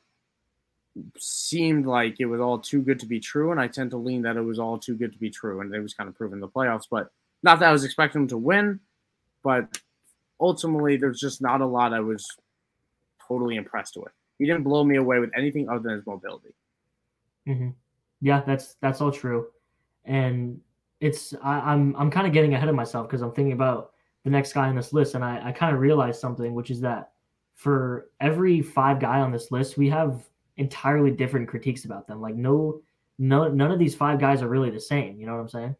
[1.18, 4.22] seemed like it was all too good to be true, and I tend to lean
[4.22, 6.36] that it was all too good to be true, and it was kind of proven
[6.36, 6.86] in the playoffs.
[6.88, 7.10] But
[7.42, 8.78] not that I was expecting them to win,
[9.42, 9.66] but
[10.38, 12.28] ultimately, there's just not a lot I was
[13.26, 14.12] totally impressed with.
[14.38, 16.54] He didn't blow me away with anything other than his mobility.
[17.48, 17.70] Mm-hmm.
[18.20, 19.46] Yeah, that's that's all true,
[20.04, 20.60] and
[21.00, 23.92] it's I, I'm I'm kind of getting ahead of myself because I'm thinking about
[24.24, 26.80] the next guy on this list, and I, I kind of realized something, which is
[26.82, 27.12] that
[27.54, 30.22] for every five guy on this list, we have
[30.58, 32.20] entirely different critiques about them.
[32.20, 32.82] Like no,
[33.18, 35.18] no, none of these five guys are really the same.
[35.18, 35.76] You know what I'm saying?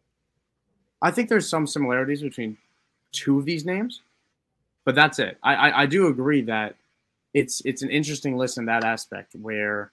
[1.01, 2.57] I think there's some similarities between
[3.11, 4.01] two of these names,
[4.85, 5.37] but that's it.
[5.43, 6.75] I, I, I do agree that
[7.33, 9.91] it's it's an interesting list in that aspect where,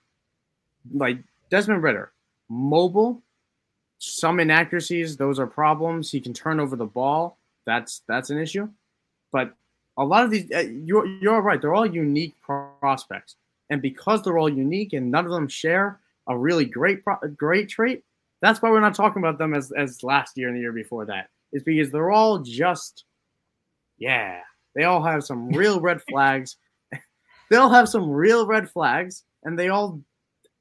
[0.92, 1.18] like
[1.50, 2.12] Desmond Ridder,
[2.48, 3.22] mobile,
[3.98, 6.10] some inaccuracies, those are problems.
[6.10, 7.38] He can turn over the ball.
[7.66, 8.68] That's that's an issue,
[9.32, 9.54] but
[9.98, 11.60] a lot of these, uh, you're you're right.
[11.60, 13.36] They're all unique prospects.
[13.70, 17.02] And because they're all unique and none of them share a really great
[17.36, 18.04] great trait,
[18.40, 21.04] that's why we're not talking about them as, as last year and the year before
[21.06, 21.28] that.
[21.52, 23.04] Is because they're all just,
[23.98, 24.40] yeah,
[24.74, 26.56] they all have some real red flags.
[27.50, 30.00] they all have some real red flags, and they all,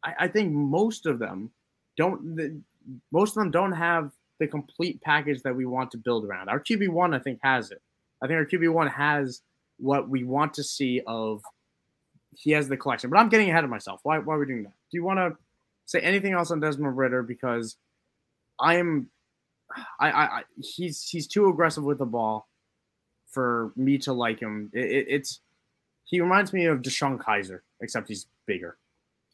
[0.08, 1.52] I, I think most of them
[1.98, 2.63] don't.
[3.12, 6.50] most of them don't have the complete package that we want to build around.
[6.50, 7.82] Our QB one, I think, has it.
[8.22, 9.41] I think our QB one has
[9.78, 11.41] what we want to see of
[12.36, 13.10] he has the collection.
[13.10, 14.00] But I'm getting ahead of myself.
[14.04, 14.74] Why, why are we doing that?
[14.91, 15.38] Do you want to
[15.86, 17.24] say anything else on Desmond Ridder?
[17.24, 17.78] Because
[18.60, 19.10] I'm,
[20.00, 22.48] I, I, he's he's too aggressive with the ball
[23.28, 24.72] for me to like him.
[24.74, 25.41] It, it, it's
[26.06, 28.78] he reminds me of DeShone Kizer, except he's bigger.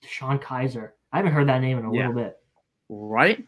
[0.03, 0.91] DeShone Kizer.
[1.11, 2.07] I haven't heard that name in a yeah.
[2.07, 2.37] little bit.
[2.89, 3.45] Right?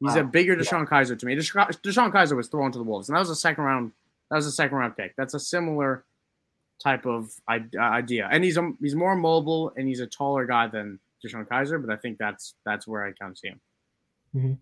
[0.00, 0.20] He's wow.
[0.20, 1.00] a bigger DeShone yeah.
[1.00, 1.36] Kizer to me.
[1.36, 3.92] DeShone, DeShone Kizer was thrown to the Wolves, and that was a second round.
[4.30, 5.14] That was a second round pick.
[5.16, 6.04] That's a similar
[6.82, 8.28] type of idea.
[8.30, 11.84] And he's a, he's more mobile and he's a taller guy than DeShone Kizer.
[11.84, 13.60] but I think that's that's where I kind of see him.
[14.34, 14.52] Mm-hmm.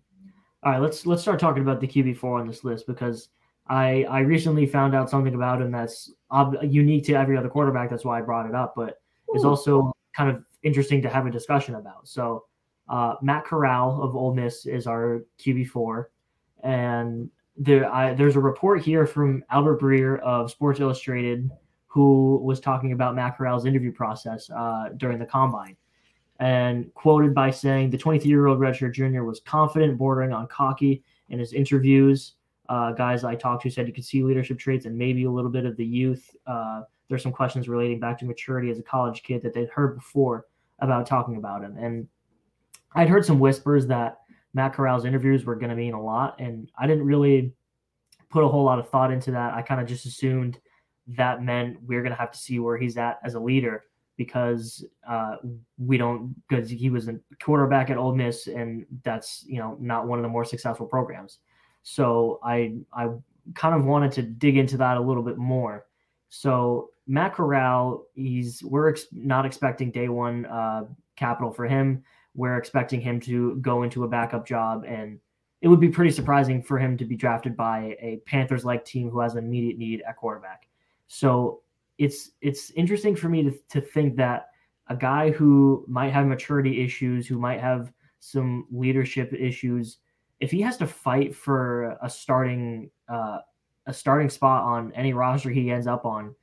[0.63, 3.29] All right, let's let's start talking about the QB four on this list because
[3.67, 7.89] I I recently found out something about him that's ob- unique to every other quarterback.
[7.89, 8.99] That's why I brought it up, but
[9.35, 12.07] is also kind of interesting to have a discussion about.
[12.07, 12.45] So
[12.87, 16.11] uh, Matt Corral of Ole Miss is our QB four,
[16.63, 21.49] and there I, there's a report here from Albert Breer of Sports Illustrated
[21.87, 25.75] who was talking about Matt Corral's interview process uh, during the combine
[26.39, 31.03] and quoted by saying the 23 year old redshirt junior was confident, bordering on cocky
[31.29, 32.33] in his interviews.
[32.69, 35.51] Uh, guys I talked to said you could see leadership traits and maybe a little
[35.51, 39.23] bit of the youth uh, there's some questions relating back to maturity as a college
[39.23, 40.45] kid that they'd heard before
[40.79, 41.75] about talking about him.
[41.77, 42.07] And
[42.95, 44.19] I'd heard some whispers that
[44.53, 47.53] Matt Corral's interviews were going to mean a lot, and I didn't really
[48.29, 49.53] put a whole lot of thought into that.
[49.53, 50.59] I kind of just assumed
[51.07, 53.85] that meant we're going to have to see where he's at as a leader
[54.17, 55.37] because uh,
[55.77, 60.07] we don't because he was a quarterback at Ole Miss and that's you know not
[60.07, 61.39] one of the more successful programs.
[61.83, 63.07] So I I
[63.55, 65.85] kind of wanted to dig into that a little bit more.
[66.29, 72.03] So Matt Corral, he's we're ex- not expecting day one uh, capital for him.
[72.35, 75.19] We're expecting him to go into a backup job, and
[75.61, 79.09] it would be pretty surprising for him to be drafted by a Panthers like team
[79.09, 80.69] who has an immediate need at quarterback.
[81.07, 81.61] So
[81.97, 84.49] it's it's interesting for me to, to think that
[84.87, 89.97] a guy who might have maturity issues, who might have some leadership issues,
[90.39, 93.39] if he has to fight for a starting uh,
[93.89, 96.35] a starting spot on any roster he ends up on,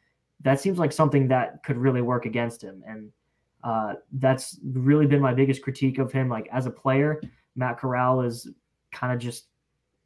[0.43, 2.83] that seems like something that could really work against him.
[2.87, 3.13] And
[3.63, 6.29] uh, that's really been my biggest critique of him.
[6.29, 7.23] Like as a player,
[7.55, 8.49] Matt Corral is
[8.93, 9.47] kind of just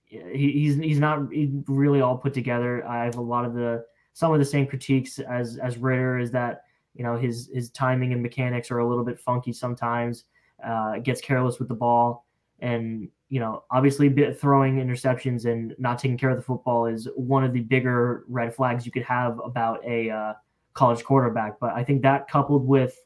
[0.04, 0.18] he,
[0.52, 1.20] he's he's not
[1.66, 2.86] really all put together.
[2.86, 6.30] I have a lot of the some of the same critiques as as Ridder is
[6.32, 10.24] that you know his his timing and mechanics are a little bit funky sometimes.
[10.62, 12.26] Uh, gets careless with the ball,
[12.60, 17.44] and you know obviously throwing interceptions and not taking care of the football is one
[17.44, 20.34] of the bigger red flags you could have about a uh,
[20.74, 21.58] college quarterback.
[21.58, 22.98] But I think that coupled with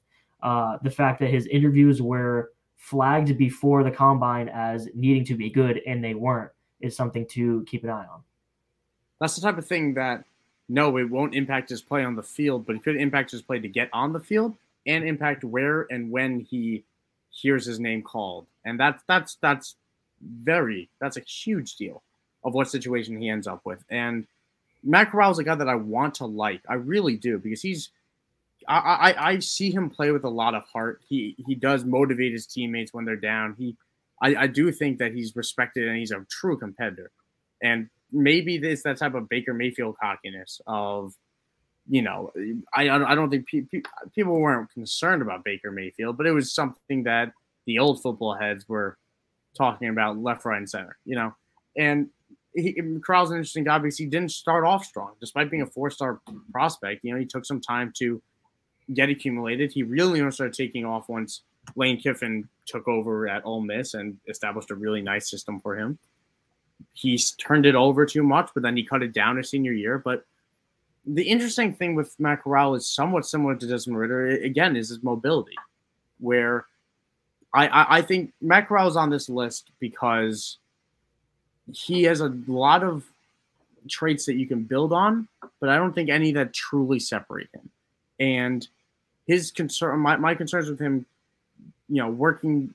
[0.43, 5.49] uh, the fact that his interviews were flagged before the combine as needing to be
[5.49, 8.23] good and they weren't is something to keep an eye on.
[9.21, 10.25] That's the type of thing that
[10.69, 13.59] no, it won't impact his play on the field, but it could impact his play
[13.59, 14.57] to get on the field
[14.87, 16.85] and impact where and when he
[17.31, 18.47] hears his name called.
[18.65, 19.77] And that's that's that's
[20.23, 22.03] very that's a huge deal
[22.45, 23.85] of what situation he ends up with.
[23.91, 24.27] And
[24.83, 26.61] Matt Corral is a guy that I want to like.
[26.69, 27.91] I really do because he's
[28.69, 28.79] I,
[29.13, 31.01] I, I see him play with a lot of heart.
[31.09, 33.55] He he does motivate his teammates when they're down.
[33.59, 33.77] He
[34.21, 37.11] I, I do think that he's respected and he's a true competitor.
[37.63, 41.15] And maybe this that type of Baker Mayfield cockiness of,
[41.89, 42.33] you know,
[42.75, 43.83] I I don't think pe- pe-
[44.15, 47.33] people weren't concerned about Baker Mayfield, but it was something that
[47.67, 48.99] the old football heads were
[49.57, 50.97] talking about left, right, and center.
[51.05, 51.35] You know,
[51.77, 52.09] and
[52.55, 56.21] he, Corral's an interesting guy because he didn't start off strong, despite being a four-star
[56.53, 57.05] prospect.
[57.05, 58.23] You know, he took some time to
[58.93, 59.73] get accumulated.
[59.73, 61.43] He really only started taking off once
[61.77, 65.99] Lane Kiffin took over at Ole Miss and established a really nice system for him
[66.93, 69.99] he's turned it over too much, but then he cut it down his senior year.
[69.99, 70.25] But
[71.07, 74.29] the interesting thing with Matt Corral is somewhat similar to Desmond Ridder.
[74.29, 75.57] Again, is his mobility,
[76.19, 76.67] where
[77.55, 80.59] I, I, I think Matt is on this list because
[81.73, 83.05] he has a lot of
[83.89, 85.29] traits that you can build on,
[85.61, 87.71] but I don't think any that truly separate him.
[88.19, 88.67] And
[89.27, 91.07] his concern, my, my concerns with him,
[91.89, 92.75] you know, working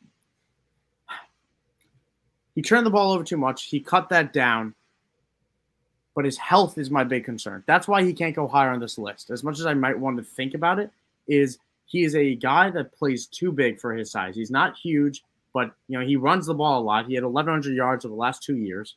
[2.60, 3.68] he turned the ball over too much.
[3.68, 4.74] He cut that down.
[6.14, 7.64] But his health is my big concern.
[7.66, 9.30] That's why he can't go higher on this list.
[9.30, 10.92] As much as I might want to think about it,
[11.26, 11.58] is
[11.90, 14.36] he is a guy that plays too big for his size.
[14.36, 15.24] He's not huge,
[15.54, 17.08] but you know he runs the ball a lot.
[17.08, 18.96] He had 1,100 yards over the last two years,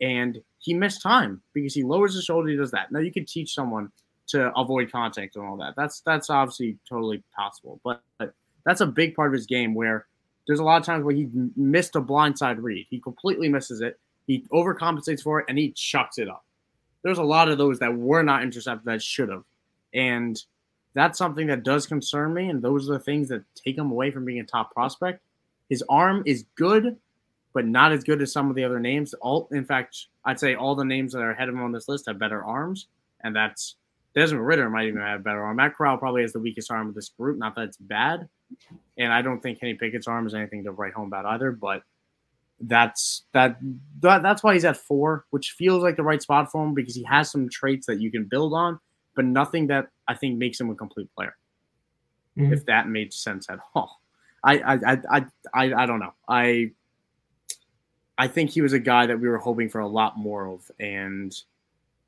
[0.00, 2.48] and he missed time because he lowers his shoulder.
[2.48, 2.90] He does that.
[2.90, 3.92] Now you can teach someone
[4.28, 5.74] to avoid contact and all that.
[5.76, 8.32] That's that's obviously totally possible, but, but
[8.64, 10.06] that's a big part of his game where
[10.46, 12.86] there's a lot of times where he missed a blindside read.
[12.88, 14.00] He completely misses it.
[14.26, 16.44] He overcompensates for it and he chucks it up.
[17.02, 19.44] There's a lot of those that were not intercepted that should have.
[19.92, 20.42] And
[20.94, 22.48] that's something that does concern me.
[22.48, 25.22] And those are the things that take him away from being a top prospect.
[25.68, 26.96] His arm is good,
[27.52, 29.14] but not as good as some of the other names.
[29.14, 31.88] All in fact, I'd say all the names that are ahead of him on this
[31.88, 32.88] list have better arms,
[33.22, 33.76] and that's
[34.14, 35.56] Desmond Ridder might even have better arm.
[35.56, 37.38] Matt Corral probably has the weakest arm of this group.
[37.38, 38.28] Not that it's bad,
[38.98, 41.52] and I don't think Kenny Pickett's arm is anything to write home about either.
[41.52, 41.82] But
[42.60, 43.58] that's that,
[44.00, 46.96] that that's why he's at four, which feels like the right spot for him because
[46.96, 48.80] he has some traits that you can build on,
[49.14, 51.36] but nothing that I think makes him a complete player.
[52.38, 52.52] Mm-hmm.
[52.52, 54.00] If that made sense at all,
[54.44, 55.24] I I, I
[55.54, 56.14] I I don't know.
[56.28, 56.72] I
[58.18, 60.70] I think he was a guy that we were hoping for a lot more of,
[60.78, 61.34] and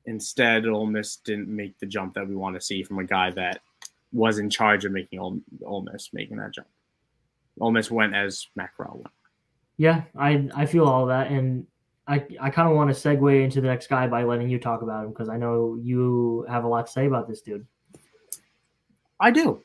[0.04, 3.30] instead, Ole Miss didn't make the jump that we want to see from a guy
[3.30, 3.62] that
[4.12, 6.68] was in charge of making Ole, Ole Miss making that jump.
[7.60, 9.14] Ole Miss went as Corral went.
[9.78, 11.66] Yeah, I I feel all that, and
[12.06, 14.82] I I kind of want to segue into the next guy by letting you talk
[14.82, 17.66] about him because I know you have a lot to say about this dude.
[19.20, 19.62] I do.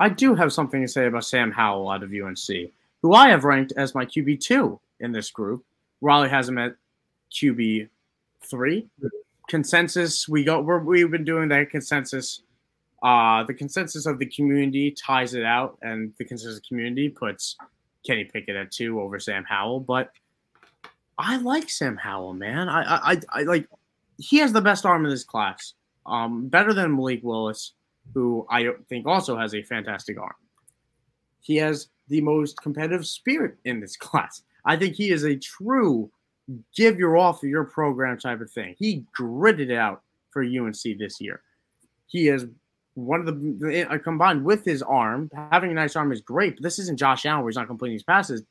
[0.00, 3.44] I do have something to say about Sam Howell out of UNC, who I have
[3.44, 5.64] ranked as my QB two in this group.
[6.00, 6.74] Raleigh has him at
[7.30, 7.88] QB
[8.44, 8.88] three.
[9.48, 10.60] Consensus, we go.
[10.60, 12.42] We're, we've been doing that consensus
[13.02, 17.08] Uh, the consensus of the community ties it out, and the consensus of the community
[17.08, 17.56] puts
[18.06, 19.80] Kenny Pickett at two over Sam Howell.
[19.80, 20.12] But
[21.18, 22.68] I like Sam Howell, man.
[22.68, 23.68] I I, I like
[24.18, 25.74] he has the best arm in this class.
[26.04, 27.74] Um, better than Malik Willis,
[28.14, 30.34] who I think also has a fantastic arm.
[31.40, 34.42] He has the most competitive spirit in this class.
[34.64, 36.10] I think he is a true
[36.76, 38.74] give your all for your program type of thing.
[38.78, 41.42] He gritted it out for UNC this year.
[42.06, 42.46] He is
[42.94, 45.30] one of the uh, combined with his arm.
[45.50, 47.94] Having a nice arm is great, but this isn't Josh Allen where he's not completing
[47.94, 48.42] his passes.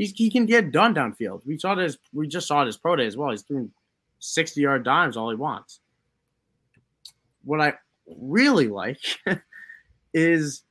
[0.00, 1.44] He's, he can get done downfield.
[1.44, 1.98] We saw this.
[2.14, 3.30] We just saw this pro day as well.
[3.30, 3.70] He's throwing
[4.18, 5.80] sixty yard dimes all he wants.
[7.44, 7.74] What I
[8.18, 9.00] really like
[10.14, 10.62] is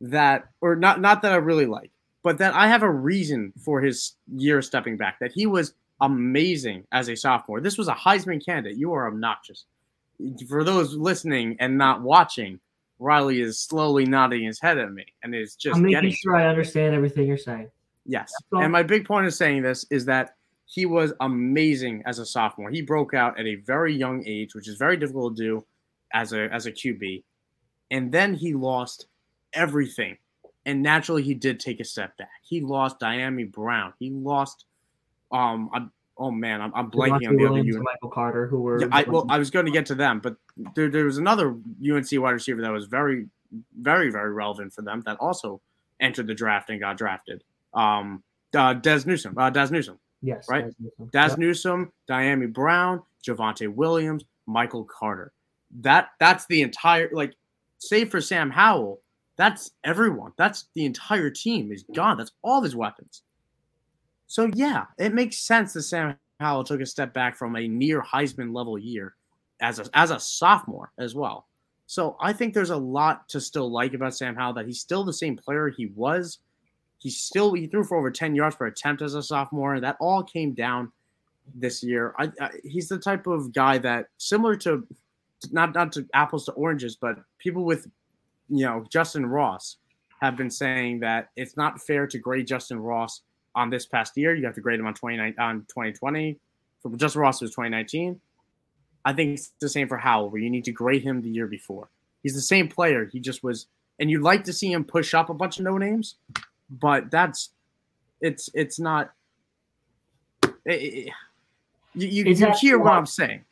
[0.00, 1.90] that, or not not that I really like,
[2.22, 5.18] but that I have a reason for his year stepping back.
[5.18, 7.60] That he was amazing as a sophomore.
[7.60, 8.78] This was a Heisman candidate.
[8.78, 9.64] You are obnoxious
[10.48, 12.60] for those listening and not watching,
[12.98, 15.76] Riley is slowly nodding his head at me, and is just.
[15.76, 17.68] I'm making sure I understand everything you're saying.
[18.06, 20.36] Yes, and my big point of saying this is that
[20.66, 22.70] he was amazing as a sophomore.
[22.70, 25.66] He broke out at a very young age, which is very difficult to do
[26.12, 27.22] as a as a QB,
[27.90, 29.06] and then he lost
[29.52, 30.16] everything,
[30.64, 32.30] and naturally he did take a step back.
[32.42, 33.92] He lost Dyami Brown.
[33.98, 34.66] He lost
[35.32, 38.80] um oh man, I'm, I'm blanking on the Williams other Michael Carter, who were.
[38.80, 40.36] Yeah, I, well, I was going to get to them, but
[40.74, 43.26] there, there was another UNC wide receiver that was very,
[43.78, 45.60] very, very relevant for them that also
[46.00, 47.42] entered the draft and got drafted.
[47.76, 48.24] Um,
[48.54, 49.98] uh, Dazz Newsome, uh, Dazz Newsome.
[50.22, 50.64] Yes, right.
[50.64, 51.38] Dazz Newsome, Dazz yep.
[51.38, 55.32] Newsome Dyami Brown, Javonte Williams, Michael Carter.
[55.80, 57.34] That that's the entire like,
[57.78, 59.00] save for Sam Howell.
[59.36, 60.32] That's everyone.
[60.38, 62.16] That's the entire team is gone.
[62.16, 63.22] That's all his weapons.
[64.26, 68.02] So yeah, it makes sense that Sam Howell took a step back from a near
[68.02, 69.14] Heisman level year
[69.60, 71.46] as a as a sophomore as well.
[71.86, 75.04] So I think there's a lot to still like about Sam Howell that he's still
[75.04, 76.38] the same player he was.
[77.06, 79.74] He still he threw for over 10 yards per attempt as a sophomore.
[79.74, 80.90] and That all came down
[81.54, 82.16] this year.
[82.18, 84.84] I, I, he's the type of guy that similar to
[85.52, 87.86] not not to apples to oranges, but people with
[88.48, 89.76] you know Justyn Ross
[90.20, 93.22] have been saying that it's not fair to grade Justyn Ross
[93.54, 94.34] on this past year.
[94.34, 96.40] You have to grade him on 29 on 2020.
[96.82, 98.20] For Justyn Ross was 2019.
[99.04, 101.46] I think it's the same for Howell, where you need to grade him the year
[101.46, 101.88] before.
[102.24, 103.04] He's the same player.
[103.04, 103.68] He just was,
[104.00, 106.16] and you'd like to see him push up a bunch of no names,
[106.70, 107.50] but that's
[108.20, 109.12] it's it's not.
[110.64, 111.12] It, it,
[111.94, 113.44] you you, you hear what I'm saying.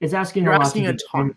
[0.00, 0.44] It's asking.
[0.44, 1.34] You're asking a ton.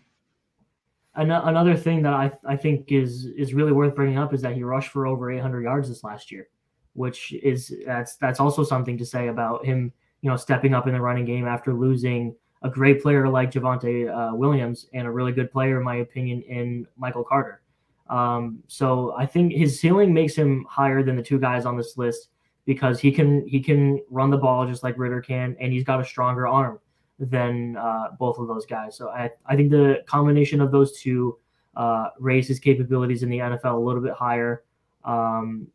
[1.14, 4.62] Another thing that I, I think is is really worth bringing up is that he
[4.62, 6.48] rushed for over 800 yards this last year
[6.96, 10.94] which is that's that's also something to say about him, you know, stepping up in
[10.94, 15.32] the running game after losing a great player like Javonte uh, Williams and a really
[15.32, 17.60] good player, in my opinion, in Michael Carter.
[18.08, 21.96] Um, so I think his ceiling makes him higher than the two guys on this
[21.96, 22.28] list
[22.64, 26.00] because he can he can run the ball just like Ridder can, and he's got
[26.00, 26.78] a stronger arm
[27.18, 28.96] than uh, both of those guys.
[28.96, 31.38] So I, I think the combination of those two
[31.74, 34.64] uh, his capabilities in the NFL a little bit higher.
[35.04, 35.68] Um,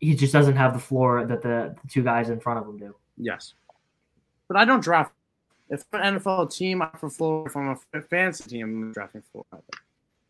[0.00, 2.76] he just doesn't have the floor that the, the two guys in front of him
[2.76, 2.96] do.
[3.16, 3.54] Yes,
[4.48, 5.12] but I don't draft.
[5.70, 7.46] If an NFL team, I for floor.
[7.46, 9.44] If I'm a fantasy team, I'm drafting floor.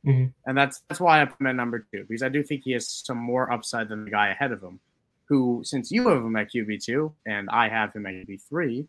[0.06, 0.26] Mm-hmm.
[0.46, 2.72] And that's that's why I put him at number two because I do think he
[2.72, 4.80] has some more upside than the guy ahead of him,
[5.26, 8.88] who since you have him at QB two and I have him at QB three,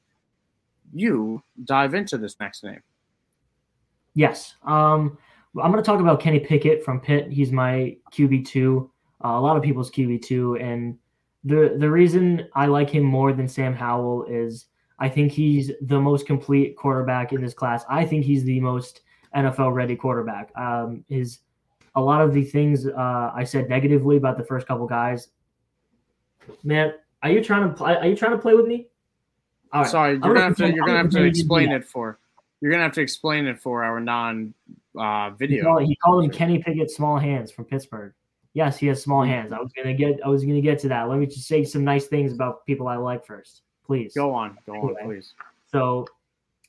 [0.94, 2.82] you dive into this next name.
[4.16, 5.18] Yes, um,
[5.62, 7.32] I'm going to talk about Kenny Pickett from Pitt.
[7.32, 8.92] He's my QB two
[9.24, 10.58] uh, a lot of people's QB two.
[10.58, 10.98] And
[11.44, 14.68] the the reason I like him more than Sam Howell is
[15.00, 17.84] I think he's the most complete quarterback in this class.
[17.90, 19.02] I think he's the most
[19.36, 20.52] NFL ready quarterback.
[20.58, 21.40] Um, his
[21.96, 25.30] a lot of the things uh, I said negatively about the first couple guys.
[26.64, 27.96] Man, are you trying to play?
[27.96, 28.88] Are you trying to play with me?
[29.86, 30.72] Sorry, you're gonna, have to.
[30.72, 32.20] You're gonna have to explain it for.
[32.62, 34.54] You're gonna have to explain it for our non
[34.98, 35.58] uh, video.
[35.58, 38.14] He called, he called him Kenny Pickett, small hands from Pittsburgh.
[38.54, 39.52] Yes, he has small hands.
[39.52, 41.10] I was gonna get I was gonna get to that.
[41.10, 44.14] Let me just say some nice things about people I like first, please.
[44.14, 45.34] Go on, go anyway, on, please.
[45.72, 46.06] So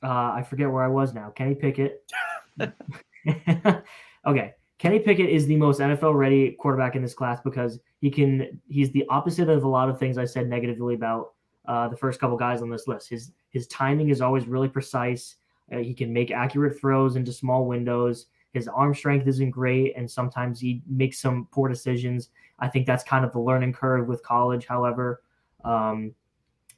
[0.03, 1.31] uh, I forget where I was now.
[1.31, 2.11] Kenny Pickett.
[4.27, 4.53] okay.
[4.79, 8.91] Kenny Pickett is the most NFL ready quarterback in this class because he can he's
[8.91, 11.33] the opposite of a lot of things I said negatively about
[11.67, 13.09] uh, the first couple guys on this list.
[13.09, 15.37] His his timing is always really precise.
[15.73, 18.27] Uh, he can make accurate throws into small windows.
[18.53, 22.31] His arm strength isn't great, and sometimes he makes some poor decisions.
[22.59, 24.67] I think that's kind of the learning curve with college.
[24.67, 25.23] However,
[25.65, 26.15] um,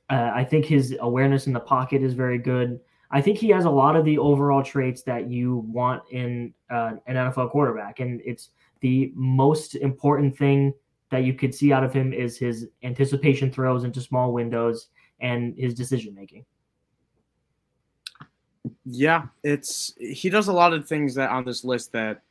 [0.08, 2.80] uh, I think his awareness in the pocket is very good.
[3.10, 6.92] I think he has a lot of the overall traits that you want in uh,
[7.06, 8.50] an NFL quarterback, and it's
[8.80, 10.74] the most important thing
[11.10, 14.88] that you could see out of him is his anticipation throws into small windows
[15.20, 16.44] and his decision making.
[18.84, 22.22] Yeah, it's he does a lot of things that on this list that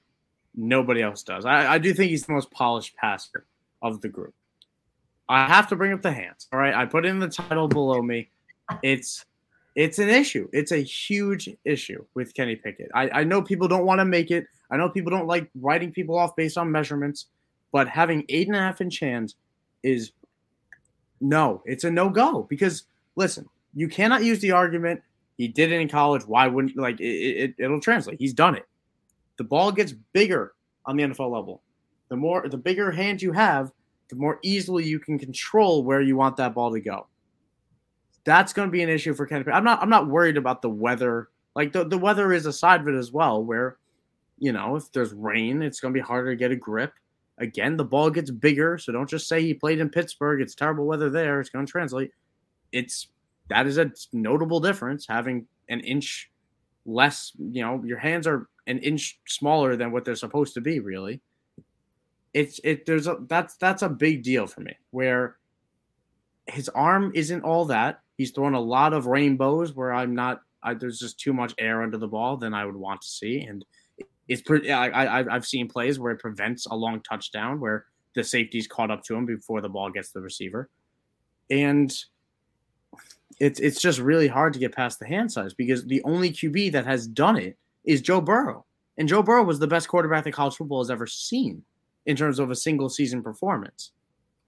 [0.54, 1.46] nobody else does.
[1.46, 3.46] I, I do think he's the most polished passer
[3.82, 4.34] of the group.
[5.28, 6.48] I have to bring up the hands.
[6.52, 8.30] All right, I put in the title below me.
[8.84, 9.26] It's
[9.76, 10.48] it's an issue.
[10.54, 12.90] It's a huge issue with Kenny Pickett.
[12.94, 14.48] I, I know people don't want to make it.
[14.72, 17.28] I know people don't like writing people off based on measurements,
[17.72, 19.36] but having eight and a half inch hands
[19.84, 20.12] is
[21.20, 22.84] no, it's a no go because
[23.16, 25.02] listen, you cannot use the argument
[25.38, 26.26] he did it in college.
[26.26, 28.20] Why wouldn't like it, it, it'll translate?
[28.20, 28.66] He's done it.
[29.38, 30.54] The ball gets bigger
[30.86, 31.62] on the NFL level.
[32.08, 33.72] The more the bigger hand you have,
[34.10, 37.08] the more easily you can control where you want that ball to go.
[38.26, 39.46] That's going to be an issue for Kenny.
[39.52, 39.82] I'm not.
[39.82, 41.30] I'm not worried about the weather.
[41.56, 43.78] Like the, the weather is a side of it as well, where
[44.40, 46.92] you know if there's rain, it's going to be harder to get a grip.
[47.38, 50.42] Again, the ball gets bigger, so don't just say he played in Pittsburgh.
[50.42, 51.40] It's terrible weather there.
[51.40, 52.12] It's going to translate.
[52.72, 53.08] It's
[53.50, 56.32] that is a notable difference having an inch
[56.86, 57.32] less.
[57.38, 60.80] You know, your hands are an inch smaller than what they're supposed to be.
[60.80, 61.22] Really,
[62.34, 62.88] it's it.
[62.88, 64.76] There's a that's that's a big deal for me.
[64.90, 65.38] Where
[66.48, 70.42] his arm isn't all that He's thrown a lot of rainbows where I'm not.
[70.64, 73.42] I, there's just too much air under the ball than I would want to see,
[73.42, 73.64] and
[74.28, 74.72] it's pretty.
[74.72, 74.88] I,
[75.20, 77.86] I I've seen plays where it prevents a long touchdown where
[78.16, 80.70] the safety's caught up to him before the ball gets the receiver,
[81.50, 81.94] and
[83.40, 86.72] it's it's just really hard to get past the hand size because the only QB
[86.72, 88.66] that has done it is Joe Burrow,
[88.98, 91.64] and Joe Burrow was the best quarterback that college football has ever seen
[92.06, 93.92] in terms of a single season performance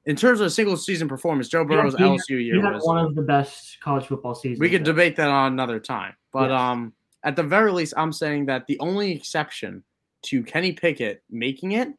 [0.08, 3.14] in terms of a single season performance, Joe Burrow's yeah, LSU year was one of
[3.14, 4.60] the best college football seasons.
[4.60, 6.60] We could debate that on another time, but yes.
[6.60, 6.94] um,
[7.24, 9.84] at the very least, I'm saying that the only exception
[10.24, 11.90] to Kenny Pickett making it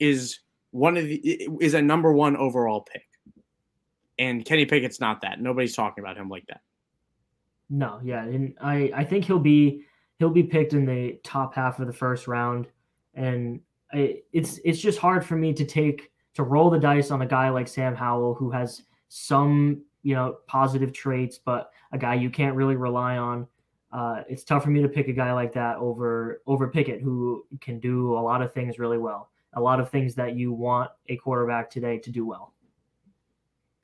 [0.00, 0.40] is
[0.72, 3.06] one of the is a number one overall pick,
[4.18, 5.40] and Kenny Pickett's not that.
[5.40, 6.60] Nobody's talking about him like that.
[7.70, 9.84] No, yeah, and I I think he'll be
[10.18, 12.66] he'll be picked in the top half of the first round,
[13.14, 13.60] and
[13.92, 17.26] I, it's it's just hard for me to take to roll the dice on a
[17.26, 22.30] guy like Sam Howell who has some you know positive traits, but a guy you
[22.30, 23.48] can't really rely on.
[23.92, 27.44] Uh, it's tough for me to pick a guy like that over over Pickett, who
[27.60, 29.30] can do a lot of things really well.
[29.54, 32.52] A lot of things that you want a quarterback today to do well.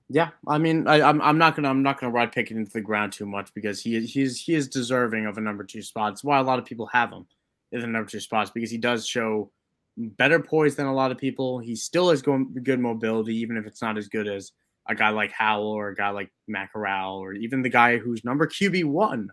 [0.09, 2.71] Yeah, I mean, I, am I'm, I'm not gonna I'm not gonna ride Pickett into
[2.71, 6.13] the ground too much because he he's he is deserving of a number two spot.
[6.13, 7.27] It's why a lot of people have him
[7.73, 9.51] in the number two spots because he does show
[9.97, 11.59] better poised than a lot of people.
[11.59, 14.53] He still has good mobility, even if it's not as good as
[14.89, 18.25] a guy like Howell or a guy like Matt Corral or even the guy who's
[18.25, 19.31] number QB one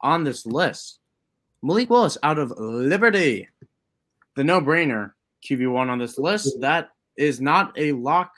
[0.00, 1.00] on this list.
[1.62, 3.48] Malik Willis out of Liberty,
[4.36, 5.12] the no-brainer
[5.48, 6.60] QB one on this list.
[6.60, 8.32] That is not a lock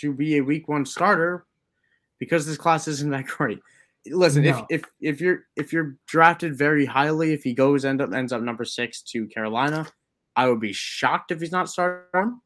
[0.00, 1.46] to be a week one starter
[2.18, 3.60] because this class isn't that great.
[4.06, 4.66] Listen, no.
[4.68, 8.32] if if if you're if you're drafted very highly, if he goes end up ends
[8.32, 9.86] up number six to Carolina,
[10.36, 12.40] I would be shocked if he's not starting.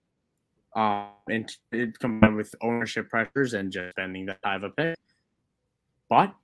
[0.77, 1.51] Um, and
[1.99, 4.97] combined with ownership pressures and just spending that high of a pick.
[6.09, 6.35] But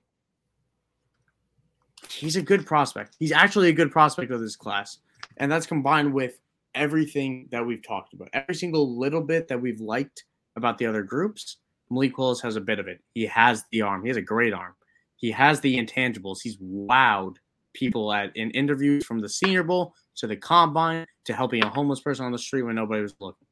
[2.09, 3.17] he's a good prospect.
[3.19, 4.99] He's actually a good prospect of this class.
[5.37, 6.39] And that's combined with
[6.75, 8.29] everything that we've talked about.
[8.33, 10.25] Every single little bit that we've liked
[10.57, 11.59] about the other groups,
[11.91, 13.01] Malik Willis has a bit of it.
[13.15, 14.03] He has the arm.
[14.03, 14.75] He has a great arm.
[15.17, 16.39] He has the intangibles.
[16.43, 17.37] He's wowed
[17.75, 22.01] people at in interviews from the Senior Bowl to the combine to helping a homeless
[22.01, 23.47] person on the street when nobody was looking.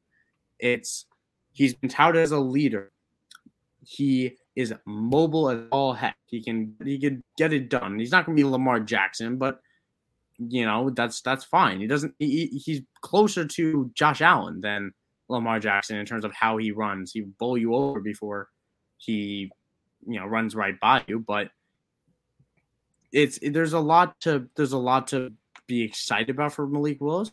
[0.59, 1.05] It's
[1.51, 2.91] he's been touted as a leader.
[3.85, 6.15] He is mobile as all heck.
[6.25, 7.99] He can he can get it done.
[7.99, 9.59] He's not going to be Lamar Jackson, but
[10.37, 11.79] you know that's that's fine.
[11.79, 12.13] He doesn't.
[12.19, 14.93] He, he's closer to Josh Allen than
[15.29, 17.11] Lamar Jackson in terms of how he runs.
[17.11, 18.49] He bowl you over before
[18.97, 19.51] he
[20.07, 21.49] you know runs right by you, but
[23.13, 25.31] it's there's a lot to there's a lot to
[25.67, 27.31] be excited about for Malik Willis,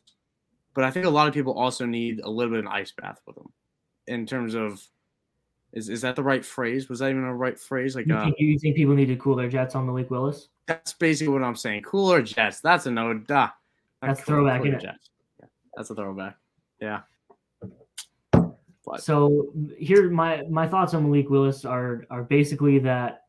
[0.75, 2.93] but I think a lot of people also need a little bit of an ice
[2.93, 3.51] bath with him
[4.07, 4.81] in terms of
[5.73, 6.89] is is that the right phrase?
[6.89, 7.95] Was that even a right phrase?
[7.95, 10.49] Like, you, uh, think, you think people need to cool their jets on Malik Willis?
[10.67, 11.83] That's basically what I'm saying.
[11.83, 12.61] Cooler jets.
[12.61, 13.15] That's a no.
[13.15, 13.49] Duh.
[14.03, 14.63] That's throwback.
[14.63, 15.11] Jets.
[15.39, 16.37] Yeah, that's a throwback.
[16.81, 17.01] Yeah.
[18.33, 19.03] But.
[19.03, 23.20] So here, my my thoughts on Malik Willis are are basically that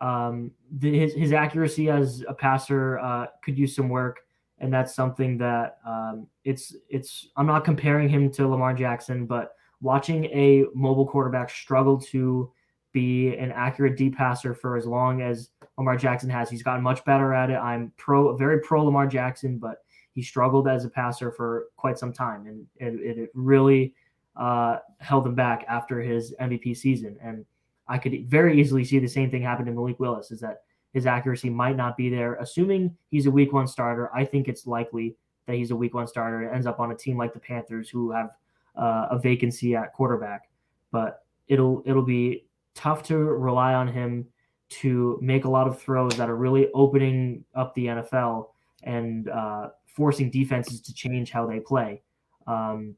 [0.00, 4.20] um, the, his his accuracy as a passer uh, could use some work,
[4.58, 7.28] and that's something that um, it's it's.
[7.36, 12.50] I'm not comparing him to Lamar Jackson, but watching a mobile quarterback struggle to
[12.92, 16.50] be an accurate deep passer for as long as Lamar Jackson has.
[16.50, 17.56] He's gotten much better at it.
[17.56, 22.12] I'm pro, very pro Lamar Jackson, but he struggled as a passer for quite some
[22.12, 23.94] time, and it, it really
[24.36, 27.16] uh, held him back after his MVP season.
[27.22, 27.44] And
[27.90, 30.30] I could very easily see the same thing happen to Malik Willis.
[30.30, 30.62] Is that
[30.92, 32.34] his accuracy might not be there.
[32.36, 35.16] Assuming he's a week one starter, I think it's likely
[35.46, 37.88] that he's a week one starter and ends up on a team like the Panthers
[37.88, 38.30] who have
[38.76, 40.48] uh, a vacancy at quarterback.
[40.92, 44.26] But it'll it'll be tough to rely on him
[44.68, 48.50] to make a lot of throws that are really opening up the NFL
[48.84, 52.02] and uh, forcing defenses to change how they play.
[52.46, 52.94] Um,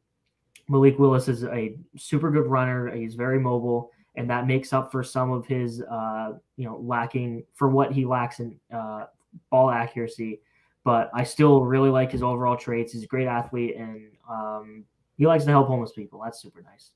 [0.68, 2.94] Malik Willis is a super good runner.
[2.94, 7.44] He's very mobile, and that makes up for some of his, uh, you know, lacking
[7.54, 9.06] for what he lacks in uh,
[9.50, 10.40] ball accuracy.
[10.84, 12.92] But I still really like his overall traits.
[12.92, 14.84] He's a great athlete, and um,
[15.16, 16.20] he likes to help homeless people.
[16.22, 16.90] That's super nice.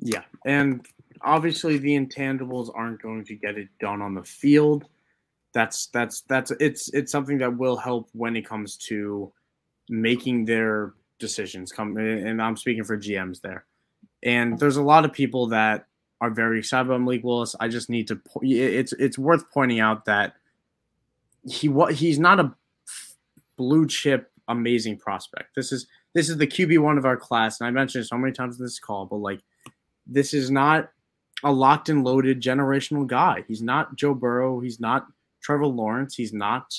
[0.00, 0.86] Yeah, and
[1.22, 4.84] obviously the intangibles aren't going to get it done on the field.
[5.52, 9.32] That's that's that's it's it's something that will help when it comes to
[9.88, 11.72] making their decisions.
[11.72, 13.64] Come and I'm speaking for GMs there.
[14.22, 15.86] And there's a lot of people that
[16.20, 17.54] are very excited about Malik Willis.
[17.60, 18.20] I just need to.
[18.42, 20.34] It's it's worth pointing out that
[21.44, 22.54] he he's not a
[23.56, 25.54] blue chip amazing prospect.
[25.54, 28.32] This is this is the QB one of our class, and I mentioned so many
[28.32, 29.40] times in this call, but like
[30.06, 30.90] this is not
[31.44, 33.44] a locked and loaded generational guy.
[33.46, 34.60] He's not Joe Burrow.
[34.60, 35.06] He's not
[35.40, 36.16] Trevor Lawrence.
[36.16, 36.74] He's not.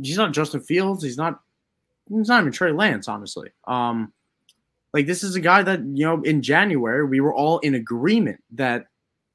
[0.00, 1.02] He's not Justin Fields.
[1.02, 1.40] He's not.
[2.10, 3.08] He's not even Trey Lance.
[3.08, 4.12] Honestly, um,
[4.94, 8.42] like this is a guy that you know in January we were all in agreement
[8.52, 8.86] that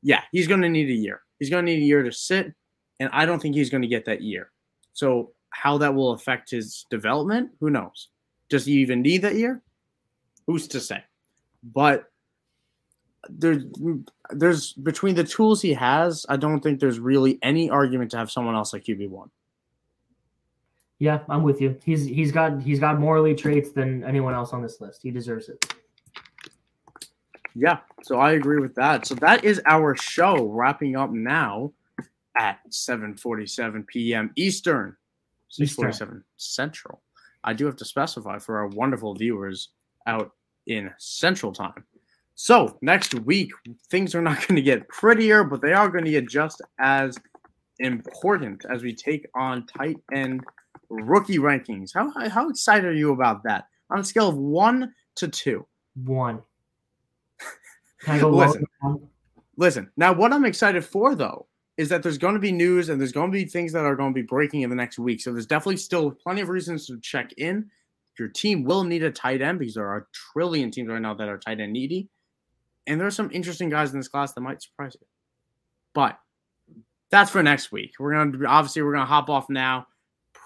[0.02, 1.22] yeah he's going to need a year.
[1.40, 2.54] He's going to need a year to sit,
[3.00, 4.52] and I don't think he's going to get that year.
[4.94, 8.10] So how that will affect his development, who knows?
[8.50, 9.62] Does he even need that year?
[10.48, 11.04] Who's to say?
[11.64, 12.06] But
[13.30, 13.64] there's
[14.32, 18.32] there's between the tools he has, I don't think there's really any argument to have
[18.32, 19.30] someone else like QB one.
[21.04, 21.78] Yeah, I'm with you.
[21.84, 25.02] He's he's got he's got more elite traits than anyone else on this list.
[25.04, 25.76] He deserves it.
[27.54, 29.06] Yeah, so I agree with that.
[29.06, 31.74] So that is our show wrapping up now
[32.40, 34.32] at 7:47 p.m.
[34.38, 34.96] Eastern,
[35.52, 37.02] 6:47 Central.
[37.44, 39.72] I do have to specify for our wonderful viewers
[40.08, 40.32] out
[40.68, 41.84] in Central Time.
[42.36, 43.52] So next week,
[43.90, 47.20] things are not going to get prettier, but they are going to get just as
[47.80, 50.46] important as we take on tight end
[51.02, 51.92] rookie rankings.
[51.94, 53.66] How how excited are you about that?
[53.90, 55.66] On a scale of one to two.
[56.04, 56.42] One.
[58.08, 58.66] listen,
[59.58, 59.92] listen.
[59.98, 63.12] Now, what I'm excited for though is that there's going to be news and there's
[63.12, 65.22] going to be things that are going to be breaking in the next week.
[65.22, 67.70] So there's definitely still plenty of reasons to check in.
[68.20, 71.16] Your team will need a tight end because there are a trillion teams right now
[71.16, 72.10] that are tight end needy.
[72.86, 75.08] And there are some interesting guys in this class that might surprise you.
[75.96, 76.20] But
[77.10, 77.94] that's for next week.
[78.00, 79.88] We're gonna obviously we're gonna hop off now.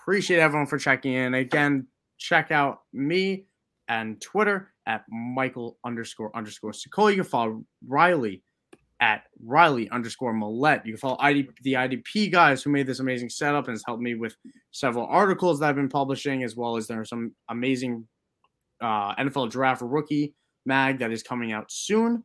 [0.08, 1.34] Appreciate everyone for checking in.
[1.34, 1.86] Again,
[2.18, 3.46] check out me
[3.90, 7.10] and Twitter at Michael underscore underscore Secola.
[7.10, 8.42] You can follow Riley
[9.02, 10.86] at Riley underscore Millette.
[10.86, 14.02] You can follow ID, the IDP guys who made this amazing setup and has helped
[14.02, 14.34] me with
[14.72, 18.08] several articles that I've been publishing, as well as there are some amazing
[18.80, 20.34] uh, NFL draft rookie
[20.66, 22.24] mag that is coming out soon.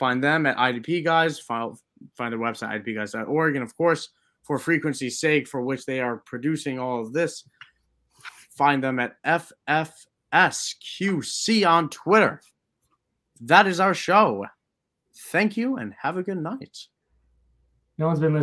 [0.00, 1.38] Find them at IDP Guys.
[1.38, 1.76] Find,
[2.16, 3.54] find their website, idpguys.org.
[3.54, 4.08] And of course,
[4.52, 7.48] for frequency's sake, for which they are producing all of this,
[8.50, 9.16] find them at
[10.34, 12.42] FFSQC on Twitter.
[13.40, 14.44] That is our show.
[15.30, 16.76] Thank you and have a good night.
[17.96, 18.40] No one's been listening.